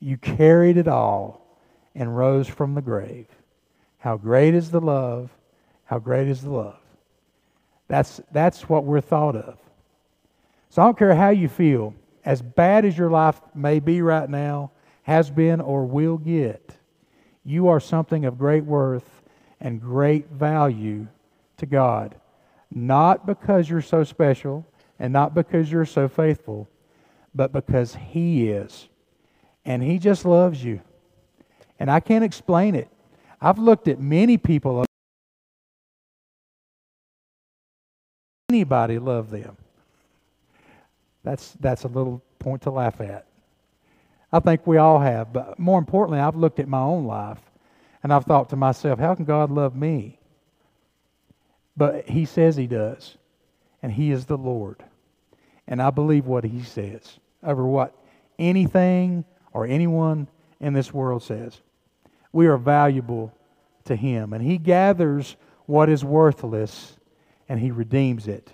you 0.00 0.16
carried 0.16 0.76
it 0.76 0.88
all 0.88 1.58
and 1.94 2.16
rose 2.16 2.48
from 2.48 2.74
the 2.74 2.82
grave. 2.82 3.26
How 3.98 4.16
great 4.16 4.54
is 4.54 4.70
the 4.70 4.80
love! 4.80 5.30
How 5.84 5.98
great 5.98 6.26
is 6.26 6.42
the 6.42 6.50
love! 6.50 6.80
That's, 7.86 8.20
that's 8.32 8.68
what 8.68 8.84
we're 8.84 9.00
thought 9.00 9.36
of. 9.36 9.58
So 10.70 10.82
I 10.82 10.86
don't 10.86 10.98
care 10.98 11.14
how 11.14 11.28
you 11.28 11.48
feel, 11.48 11.94
as 12.24 12.42
bad 12.42 12.84
as 12.84 12.96
your 12.96 13.10
life 13.10 13.40
may 13.54 13.80
be 13.80 14.02
right 14.02 14.28
now, 14.28 14.70
has 15.02 15.30
been, 15.30 15.60
or 15.60 15.84
will 15.84 16.16
get, 16.16 16.76
you 17.44 17.68
are 17.68 17.80
something 17.80 18.24
of 18.24 18.38
great 18.38 18.64
worth 18.64 19.22
and 19.60 19.80
great 19.80 20.28
value 20.28 21.08
to 21.56 21.66
God. 21.66 22.14
Not 22.70 23.26
because 23.26 23.68
you're 23.68 23.82
so 23.82 24.04
special 24.04 24.66
and 24.98 25.12
not 25.12 25.34
because 25.34 25.70
you're 25.70 25.84
so 25.84 26.08
faithful, 26.08 26.68
but 27.34 27.52
because 27.52 27.96
He 27.96 28.48
is 28.48 28.88
and 29.64 29.82
He 29.82 29.98
just 29.98 30.24
loves 30.24 30.62
you. 30.62 30.80
And 31.78 31.90
I 31.90 32.00
can't 32.00 32.24
explain 32.24 32.74
it. 32.74 32.88
I've 33.40 33.58
looked 33.58 33.88
at 33.88 34.00
many 34.00 34.38
people. 34.38 34.84
Anybody 38.48 38.98
love 39.00 39.30
them? 39.30 39.56
That's, 41.24 41.52
that's 41.60 41.84
a 41.84 41.88
little 41.88 42.22
point 42.38 42.62
to 42.62 42.70
laugh 42.70 43.00
at. 43.00 43.26
I 44.32 44.40
think 44.40 44.66
we 44.66 44.78
all 44.78 44.98
have. 44.98 45.32
But 45.32 45.58
more 45.58 45.78
importantly, 45.78 46.20
I've 46.20 46.36
looked 46.36 46.58
at 46.58 46.68
my 46.68 46.80
own 46.80 47.04
life 47.04 47.40
and 48.02 48.12
I've 48.12 48.24
thought 48.24 48.50
to 48.50 48.56
myself, 48.56 48.98
how 48.98 49.14
can 49.14 49.24
God 49.24 49.50
love 49.50 49.76
me? 49.76 50.18
But 51.76 52.08
He 52.08 52.24
says 52.24 52.56
He 52.56 52.66
does. 52.66 53.16
And 53.82 53.92
He 53.92 54.10
is 54.10 54.26
the 54.26 54.38
Lord. 54.38 54.82
And 55.66 55.82
I 55.82 55.90
believe 55.90 56.26
what 56.26 56.44
He 56.44 56.62
says 56.62 57.18
over 57.42 57.66
what 57.66 57.94
anything 58.38 59.24
or 59.52 59.66
anyone 59.66 60.28
in 60.60 60.72
this 60.72 60.92
world 60.92 61.22
says. 61.22 61.60
We 62.32 62.46
are 62.46 62.56
valuable 62.56 63.32
to 63.84 63.96
Him, 63.96 64.32
and 64.32 64.42
He 64.42 64.58
gathers 64.58 65.36
what 65.66 65.88
is 65.88 66.04
worthless 66.04 66.96
and 67.48 67.60
He 67.60 67.70
redeems 67.70 68.28
it. 68.28 68.52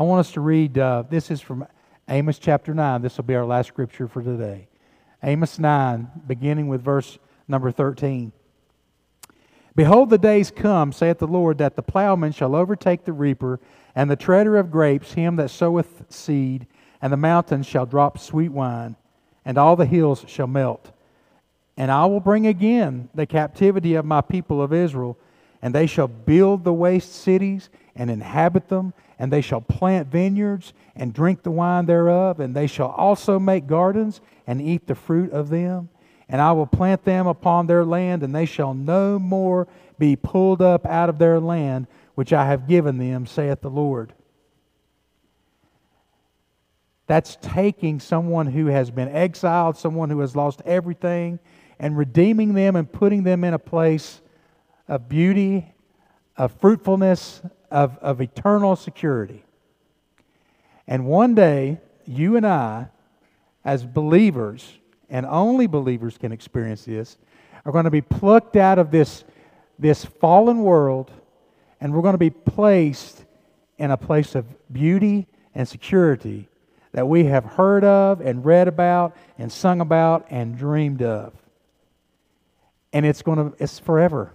I 0.00 0.02
want 0.02 0.20
us 0.20 0.32
to 0.32 0.40
read, 0.40 0.78
uh, 0.78 1.02
this 1.10 1.30
is 1.30 1.42
from 1.42 1.66
Amos 2.08 2.38
chapter 2.38 2.72
9. 2.72 3.02
This 3.02 3.18
will 3.18 3.24
be 3.24 3.34
our 3.34 3.44
last 3.44 3.66
scripture 3.66 4.08
for 4.08 4.22
today. 4.22 4.66
Amos 5.22 5.58
9, 5.58 6.08
beginning 6.26 6.68
with 6.68 6.80
verse 6.80 7.18
number 7.46 7.70
13. 7.70 8.32
Behold, 9.76 10.08
the 10.08 10.16
days 10.16 10.50
come, 10.50 10.90
saith 10.90 11.18
the 11.18 11.26
Lord, 11.26 11.58
that 11.58 11.76
the 11.76 11.82
plowman 11.82 12.32
shall 12.32 12.56
overtake 12.56 13.04
the 13.04 13.12
reaper, 13.12 13.60
and 13.94 14.10
the 14.10 14.16
treader 14.16 14.56
of 14.56 14.70
grapes 14.70 15.12
him 15.12 15.36
that 15.36 15.50
soweth 15.50 16.10
seed, 16.10 16.66
and 17.02 17.12
the 17.12 17.18
mountains 17.18 17.66
shall 17.66 17.84
drop 17.84 18.18
sweet 18.18 18.52
wine, 18.52 18.96
and 19.44 19.58
all 19.58 19.76
the 19.76 19.84
hills 19.84 20.24
shall 20.26 20.46
melt. 20.46 20.92
And 21.76 21.90
I 21.90 22.06
will 22.06 22.20
bring 22.20 22.46
again 22.46 23.10
the 23.14 23.26
captivity 23.26 23.96
of 23.96 24.06
my 24.06 24.22
people 24.22 24.62
of 24.62 24.72
Israel, 24.72 25.18
and 25.62 25.74
they 25.74 25.86
shall 25.86 26.08
build 26.08 26.64
the 26.64 26.72
waste 26.72 27.12
cities 27.14 27.68
and 27.94 28.10
inhabit 28.10 28.68
them, 28.68 28.94
and 29.18 29.32
they 29.32 29.40
shall 29.40 29.60
plant 29.60 30.08
vineyards 30.08 30.72
and 30.96 31.12
drink 31.12 31.42
the 31.42 31.50
wine 31.50 31.86
thereof, 31.86 32.40
and 32.40 32.54
they 32.54 32.66
shall 32.66 32.90
also 32.90 33.38
make 33.38 33.66
gardens 33.66 34.20
and 34.46 34.60
eat 34.60 34.86
the 34.86 34.94
fruit 34.94 35.30
of 35.32 35.50
them. 35.50 35.88
And 36.28 36.40
I 36.40 36.52
will 36.52 36.66
plant 36.66 37.04
them 37.04 37.26
upon 37.26 37.66
their 37.66 37.84
land, 37.84 38.22
and 38.22 38.34
they 38.34 38.46
shall 38.46 38.72
no 38.72 39.18
more 39.18 39.68
be 39.98 40.16
pulled 40.16 40.62
up 40.62 40.86
out 40.86 41.08
of 41.08 41.18
their 41.18 41.40
land 41.40 41.86
which 42.14 42.32
I 42.32 42.46
have 42.46 42.68
given 42.68 42.98
them, 42.98 43.26
saith 43.26 43.60
the 43.60 43.70
Lord. 43.70 44.12
That's 47.06 47.36
taking 47.42 47.98
someone 47.98 48.46
who 48.46 48.66
has 48.66 48.90
been 48.90 49.08
exiled, 49.08 49.76
someone 49.76 50.10
who 50.10 50.20
has 50.20 50.36
lost 50.36 50.62
everything, 50.64 51.40
and 51.78 51.98
redeeming 51.98 52.54
them 52.54 52.76
and 52.76 52.90
putting 52.90 53.24
them 53.24 53.42
in 53.42 53.52
a 53.52 53.58
place 53.58 54.20
of 54.90 55.08
beauty, 55.08 55.72
of 56.36 56.52
fruitfulness, 56.60 57.40
of, 57.70 57.96
of 57.98 58.20
eternal 58.20 58.74
security. 58.74 59.44
And 60.88 61.06
one 61.06 61.36
day, 61.36 61.80
you 62.04 62.36
and 62.36 62.44
I, 62.44 62.88
as 63.64 63.86
believers, 63.86 64.78
and 65.08 65.24
only 65.26 65.68
believers 65.68 66.18
can 66.18 66.32
experience 66.32 66.84
this, 66.84 67.18
are 67.64 67.70
going 67.70 67.84
to 67.84 67.90
be 67.90 68.00
plucked 68.00 68.56
out 68.56 68.80
of 68.80 68.90
this, 68.90 69.22
this 69.78 70.04
fallen 70.04 70.62
world, 70.62 71.12
and 71.80 71.94
we're 71.94 72.02
going 72.02 72.14
to 72.14 72.18
be 72.18 72.30
placed 72.30 73.24
in 73.78 73.92
a 73.92 73.96
place 73.96 74.34
of 74.34 74.44
beauty 74.72 75.28
and 75.54 75.68
security 75.68 76.48
that 76.92 77.06
we 77.06 77.24
have 77.26 77.44
heard 77.44 77.84
of 77.84 78.20
and 78.20 78.44
read 78.44 78.66
about 78.66 79.16
and 79.38 79.52
sung 79.52 79.80
about 79.80 80.26
and 80.30 80.58
dreamed 80.58 81.00
of. 81.00 81.32
And 82.92 83.06
it's 83.06 83.22
going 83.22 83.52
to 83.52 83.62
it's 83.62 83.78
forever. 83.78 84.32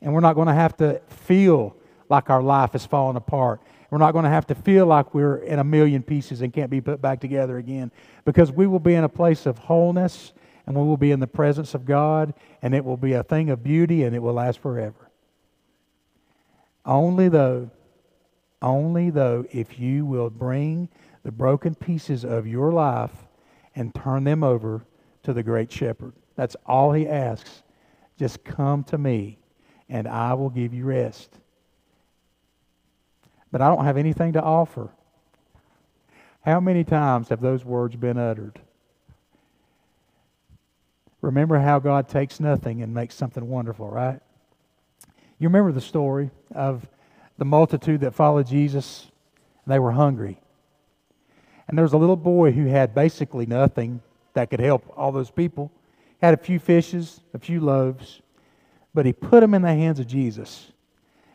And 0.00 0.12
we're 0.12 0.20
not 0.20 0.34
going 0.34 0.48
to 0.48 0.54
have 0.54 0.76
to 0.78 1.00
feel 1.08 1.76
like 2.08 2.30
our 2.30 2.42
life 2.42 2.74
is 2.74 2.84
falling 2.86 3.16
apart. 3.16 3.60
We're 3.90 3.98
not 3.98 4.12
going 4.12 4.24
to 4.24 4.30
have 4.30 4.46
to 4.48 4.54
feel 4.54 4.86
like 4.86 5.14
we're 5.14 5.36
in 5.36 5.58
a 5.58 5.64
million 5.64 6.02
pieces 6.02 6.40
and 6.40 6.52
can't 6.52 6.70
be 6.70 6.80
put 6.80 7.00
back 7.00 7.20
together 7.20 7.56
again 7.56 7.92
because 8.24 8.50
we 8.50 8.66
will 8.66 8.80
be 8.80 8.94
in 8.94 9.04
a 9.04 9.08
place 9.08 9.46
of 9.46 9.58
wholeness 9.58 10.32
and 10.66 10.74
we 10.74 10.82
will 10.82 10.96
be 10.96 11.12
in 11.12 11.20
the 11.20 11.26
presence 11.26 11.74
of 11.74 11.84
God 11.84 12.34
and 12.62 12.74
it 12.74 12.84
will 12.84 12.96
be 12.96 13.12
a 13.12 13.22
thing 13.22 13.50
of 13.50 13.62
beauty 13.62 14.02
and 14.02 14.14
it 14.14 14.18
will 14.20 14.34
last 14.34 14.58
forever. 14.58 15.10
Only 16.84 17.28
though, 17.28 17.70
only 18.60 19.10
though, 19.10 19.46
if 19.52 19.78
you 19.78 20.04
will 20.04 20.30
bring 20.30 20.88
the 21.22 21.32
broken 21.32 21.74
pieces 21.74 22.24
of 22.24 22.46
your 22.46 22.72
life 22.72 23.26
and 23.74 23.94
turn 23.94 24.24
them 24.24 24.42
over 24.42 24.84
to 25.22 25.32
the 25.32 25.42
great 25.42 25.70
shepherd. 25.70 26.12
That's 26.34 26.56
all 26.66 26.92
he 26.92 27.08
asks. 27.08 27.62
Just 28.18 28.44
come 28.44 28.84
to 28.84 28.98
me 28.98 29.38
and 29.88 30.08
I 30.08 30.34
will 30.34 30.50
give 30.50 30.74
you 30.74 30.84
rest. 30.84 31.30
But 33.52 33.62
I 33.62 33.68
don't 33.68 33.84
have 33.84 33.96
anything 33.96 34.32
to 34.34 34.42
offer. 34.42 34.90
How 36.44 36.60
many 36.60 36.84
times 36.84 37.28
have 37.28 37.40
those 37.40 37.64
words 37.64 37.96
been 37.96 38.18
uttered? 38.18 38.60
Remember 41.20 41.58
how 41.58 41.78
God 41.78 42.08
takes 42.08 42.38
nothing 42.38 42.82
and 42.82 42.94
makes 42.94 43.14
something 43.14 43.48
wonderful, 43.48 43.88
right? 43.88 44.20
You 45.38 45.48
remember 45.48 45.72
the 45.72 45.80
story 45.80 46.30
of 46.54 46.86
the 47.38 47.44
multitude 47.44 48.00
that 48.02 48.14
followed 48.14 48.46
Jesus? 48.46 49.10
They 49.66 49.78
were 49.78 49.92
hungry. 49.92 50.38
And 51.68 51.76
there 51.76 51.82
was 51.82 51.92
a 51.92 51.98
little 51.98 52.16
boy 52.16 52.52
who 52.52 52.66
had 52.66 52.94
basically 52.94 53.46
nothing 53.46 54.00
that 54.34 54.50
could 54.50 54.60
help 54.60 54.84
all 54.96 55.10
those 55.10 55.30
people. 55.30 55.72
Had 56.22 56.34
a 56.34 56.36
few 56.36 56.58
fishes, 56.58 57.20
a 57.34 57.38
few 57.38 57.60
loaves, 57.60 58.22
but 58.96 59.04
he 59.04 59.12
put 59.12 59.40
them 59.40 59.52
in 59.52 59.60
the 59.60 59.68
hands 59.68 60.00
of 60.00 60.06
Jesus. 60.06 60.72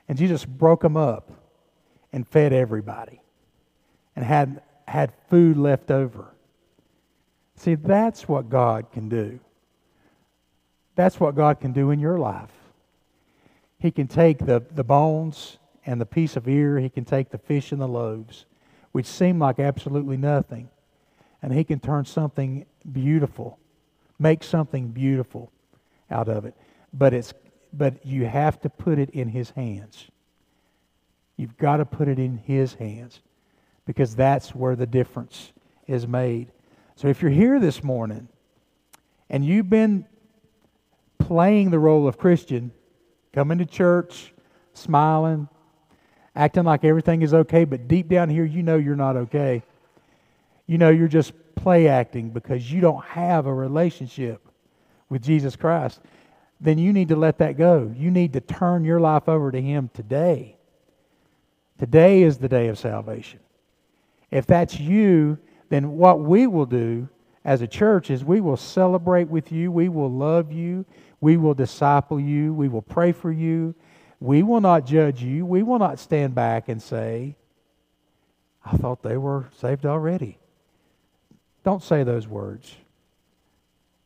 And 0.09 0.17
Jesus 0.17 0.43
broke 0.45 0.81
them 0.81 0.97
up 0.97 1.31
and 2.11 2.27
fed 2.27 2.53
everybody 2.53 3.21
and 4.15 4.25
had, 4.25 4.63
had 4.87 5.13
food 5.29 5.57
left 5.57 5.91
over. 5.91 6.33
See, 7.55 7.75
that's 7.75 8.27
what 8.27 8.49
God 8.49 8.91
can 8.91 9.09
do. 9.09 9.39
That's 10.95 11.19
what 11.19 11.35
God 11.35 11.59
can 11.59 11.71
do 11.71 11.91
in 11.91 11.99
your 11.99 12.17
life. 12.17 12.49
He 13.77 13.91
can 13.91 14.07
take 14.07 14.39
the, 14.39 14.63
the 14.71 14.83
bones 14.83 15.59
and 15.85 16.01
the 16.01 16.05
piece 16.07 16.35
of 16.35 16.47
ear, 16.47 16.79
He 16.79 16.89
can 16.89 17.05
take 17.05 17.29
the 17.29 17.37
fish 17.37 17.71
and 17.71 17.79
the 17.79 17.87
loaves, 17.87 18.47
which 18.91 19.05
seem 19.05 19.37
like 19.37 19.59
absolutely 19.59 20.17
nothing. 20.17 20.67
And 21.43 21.53
He 21.53 21.63
can 21.63 21.79
turn 21.79 22.05
something 22.05 22.65
beautiful, 22.91 23.59
make 24.17 24.43
something 24.43 24.87
beautiful 24.87 25.51
out 26.09 26.27
of 26.27 26.45
it. 26.45 26.55
but 26.91 27.13
it's 27.13 27.33
but 27.73 28.05
you 28.05 28.25
have 28.25 28.59
to 28.61 28.69
put 28.69 28.99
it 28.99 29.09
in 29.11 29.29
his 29.29 29.51
hands. 29.51 30.07
You've 31.37 31.57
got 31.57 31.77
to 31.77 31.85
put 31.85 32.07
it 32.07 32.19
in 32.19 32.37
his 32.37 32.73
hands 32.75 33.21
because 33.85 34.15
that's 34.15 34.53
where 34.53 34.75
the 34.75 34.85
difference 34.85 35.51
is 35.87 36.07
made. 36.07 36.51
So 36.95 37.07
if 37.07 37.21
you're 37.21 37.31
here 37.31 37.59
this 37.59 37.83
morning 37.83 38.27
and 39.29 39.45
you've 39.45 39.69
been 39.69 40.05
playing 41.17 41.71
the 41.71 41.79
role 41.79 42.07
of 42.07 42.17
Christian, 42.17 42.71
coming 43.33 43.57
to 43.57 43.65
church, 43.65 44.33
smiling, 44.73 45.47
acting 46.35 46.63
like 46.63 46.83
everything 46.83 47.21
is 47.21 47.33
okay, 47.33 47.63
but 47.63 47.87
deep 47.87 48.07
down 48.07 48.29
here 48.29 48.45
you 48.45 48.63
know 48.63 48.77
you're 48.77 48.95
not 48.95 49.15
okay. 49.15 49.63
You 50.67 50.77
know 50.77 50.89
you're 50.89 51.07
just 51.07 51.33
play 51.55 51.87
acting 51.87 52.29
because 52.29 52.71
you 52.71 52.81
don't 52.81 53.03
have 53.05 53.45
a 53.45 53.53
relationship 53.53 54.47
with 55.09 55.21
Jesus 55.21 55.55
Christ. 55.55 56.01
Then 56.61 56.77
you 56.77 56.93
need 56.93 57.09
to 57.09 57.15
let 57.15 57.39
that 57.39 57.57
go. 57.57 57.91
You 57.97 58.11
need 58.11 58.33
to 58.33 58.39
turn 58.39 58.85
your 58.85 58.99
life 58.99 59.27
over 59.27 59.51
to 59.51 59.61
Him 59.61 59.89
today. 59.93 60.55
Today 61.79 62.21
is 62.21 62.37
the 62.37 62.47
day 62.47 62.67
of 62.67 62.77
salvation. 62.77 63.39
If 64.29 64.45
that's 64.45 64.79
you, 64.79 65.39
then 65.69 65.97
what 65.97 66.19
we 66.19 66.45
will 66.45 66.67
do 66.67 67.09
as 67.43 67.61
a 67.63 67.67
church 67.67 68.11
is 68.11 68.23
we 68.23 68.39
will 68.39 68.57
celebrate 68.57 69.27
with 69.27 69.51
you, 69.51 69.71
we 69.71 69.89
will 69.89 70.11
love 70.11 70.51
you, 70.51 70.85
we 71.19 71.37
will 71.37 71.55
disciple 71.55 72.19
you, 72.19 72.53
we 72.53 72.69
will 72.69 72.83
pray 72.83 73.11
for 73.11 73.31
you. 73.31 73.73
We 74.21 74.43
will 74.43 74.61
not 74.61 74.85
judge 74.85 75.23
you. 75.23 75.45
We 75.47 75.63
will 75.63 75.79
not 75.79 75.99
stand 75.99 76.35
back 76.35 76.69
and 76.69 76.81
say, 76.81 77.35
I 78.63 78.77
thought 78.77 79.01
they 79.01 79.17
were 79.17 79.49
saved 79.59 79.85
already. 79.85 80.37
Don't 81.63 81.81
say 81.81 82.03
those 82.03 82.27
words. 82.27 82.75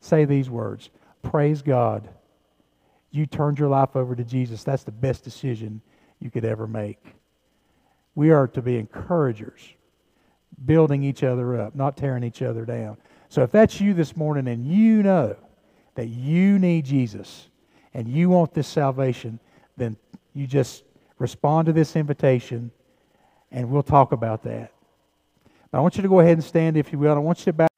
Say 0.00 0.24
these 0.24 0.48
words 0.48 0.88
Praise 1.22 1.60
God. 1.60 2.08
You 3.16 3.24
turned 3.24 3.58
your 3.58 3.68
life 3.68 3.96
over 3.96 4.14
to 4.14 4.22
Jesus. 4.22 4.62
That's 4.62 4.82
the 4.82 4.92
best 4.92 5.24
decision 5.24 5.80
you 6.20 6.30
could 6.30 6.44
ever 6.44 6.66
make. 6.66 7.02
We 8.14 8.30
are 8.30 8.46
to 8.48 8.60
be 8.60 8.76
encouragers, 8.76 9.62
building 10.66 11.02
each 11.02 11.22
other 11.22 11.58
up, 11.58 11.74
not 11.74 11.96
tearing 11.96 12.22
each 12.24 12.42
other 12.42 12.66
down. 12.66 12.98
So 13.30 13.42
if 13.42 13.50
that's 13.50 13.80
you 13.80 13.94
this 13.94 14.16
morning 14.16 14.48
and 14.48 14.66
you 14.66 15.02
know 15.02 15.34
that 15.94 16.08
you 16.08 16.58
need 16.58 16.84
Jesus 16.84 17.48
and 17.94 18.06
you 18.06 18.28
want 18.28 18.52
this 18.52 18.68
salvation, 18.68 19.40
then 19.78 19.96
you 20.34 20.46
just 20.46 20.84
respond 21.18 21.66
to 21.66 21.72
this 21.72 21.96
invitation 21.96 22.70
and 23.50 23.70
we'll 23.70 23.82
talk 23.82 24.12
about 24.12 24.42
that. 24.42 24.72
But 25.70 25.78
I 25.78 25.80
want 25.80 25.96
you 25.96 26.02
to 26.02 26.08
go 26.08 26.20
ahead 26.20 26.34
and 26.34 26.44
stand 26.44 26.76
if 26.76 26.92
you 26.92 26.98
will. 26.98 27.14
I 27.14 27.18
want 27.18 27.38
you 27.40 27.46
to 27.46 27.52
back. 27.54 27.70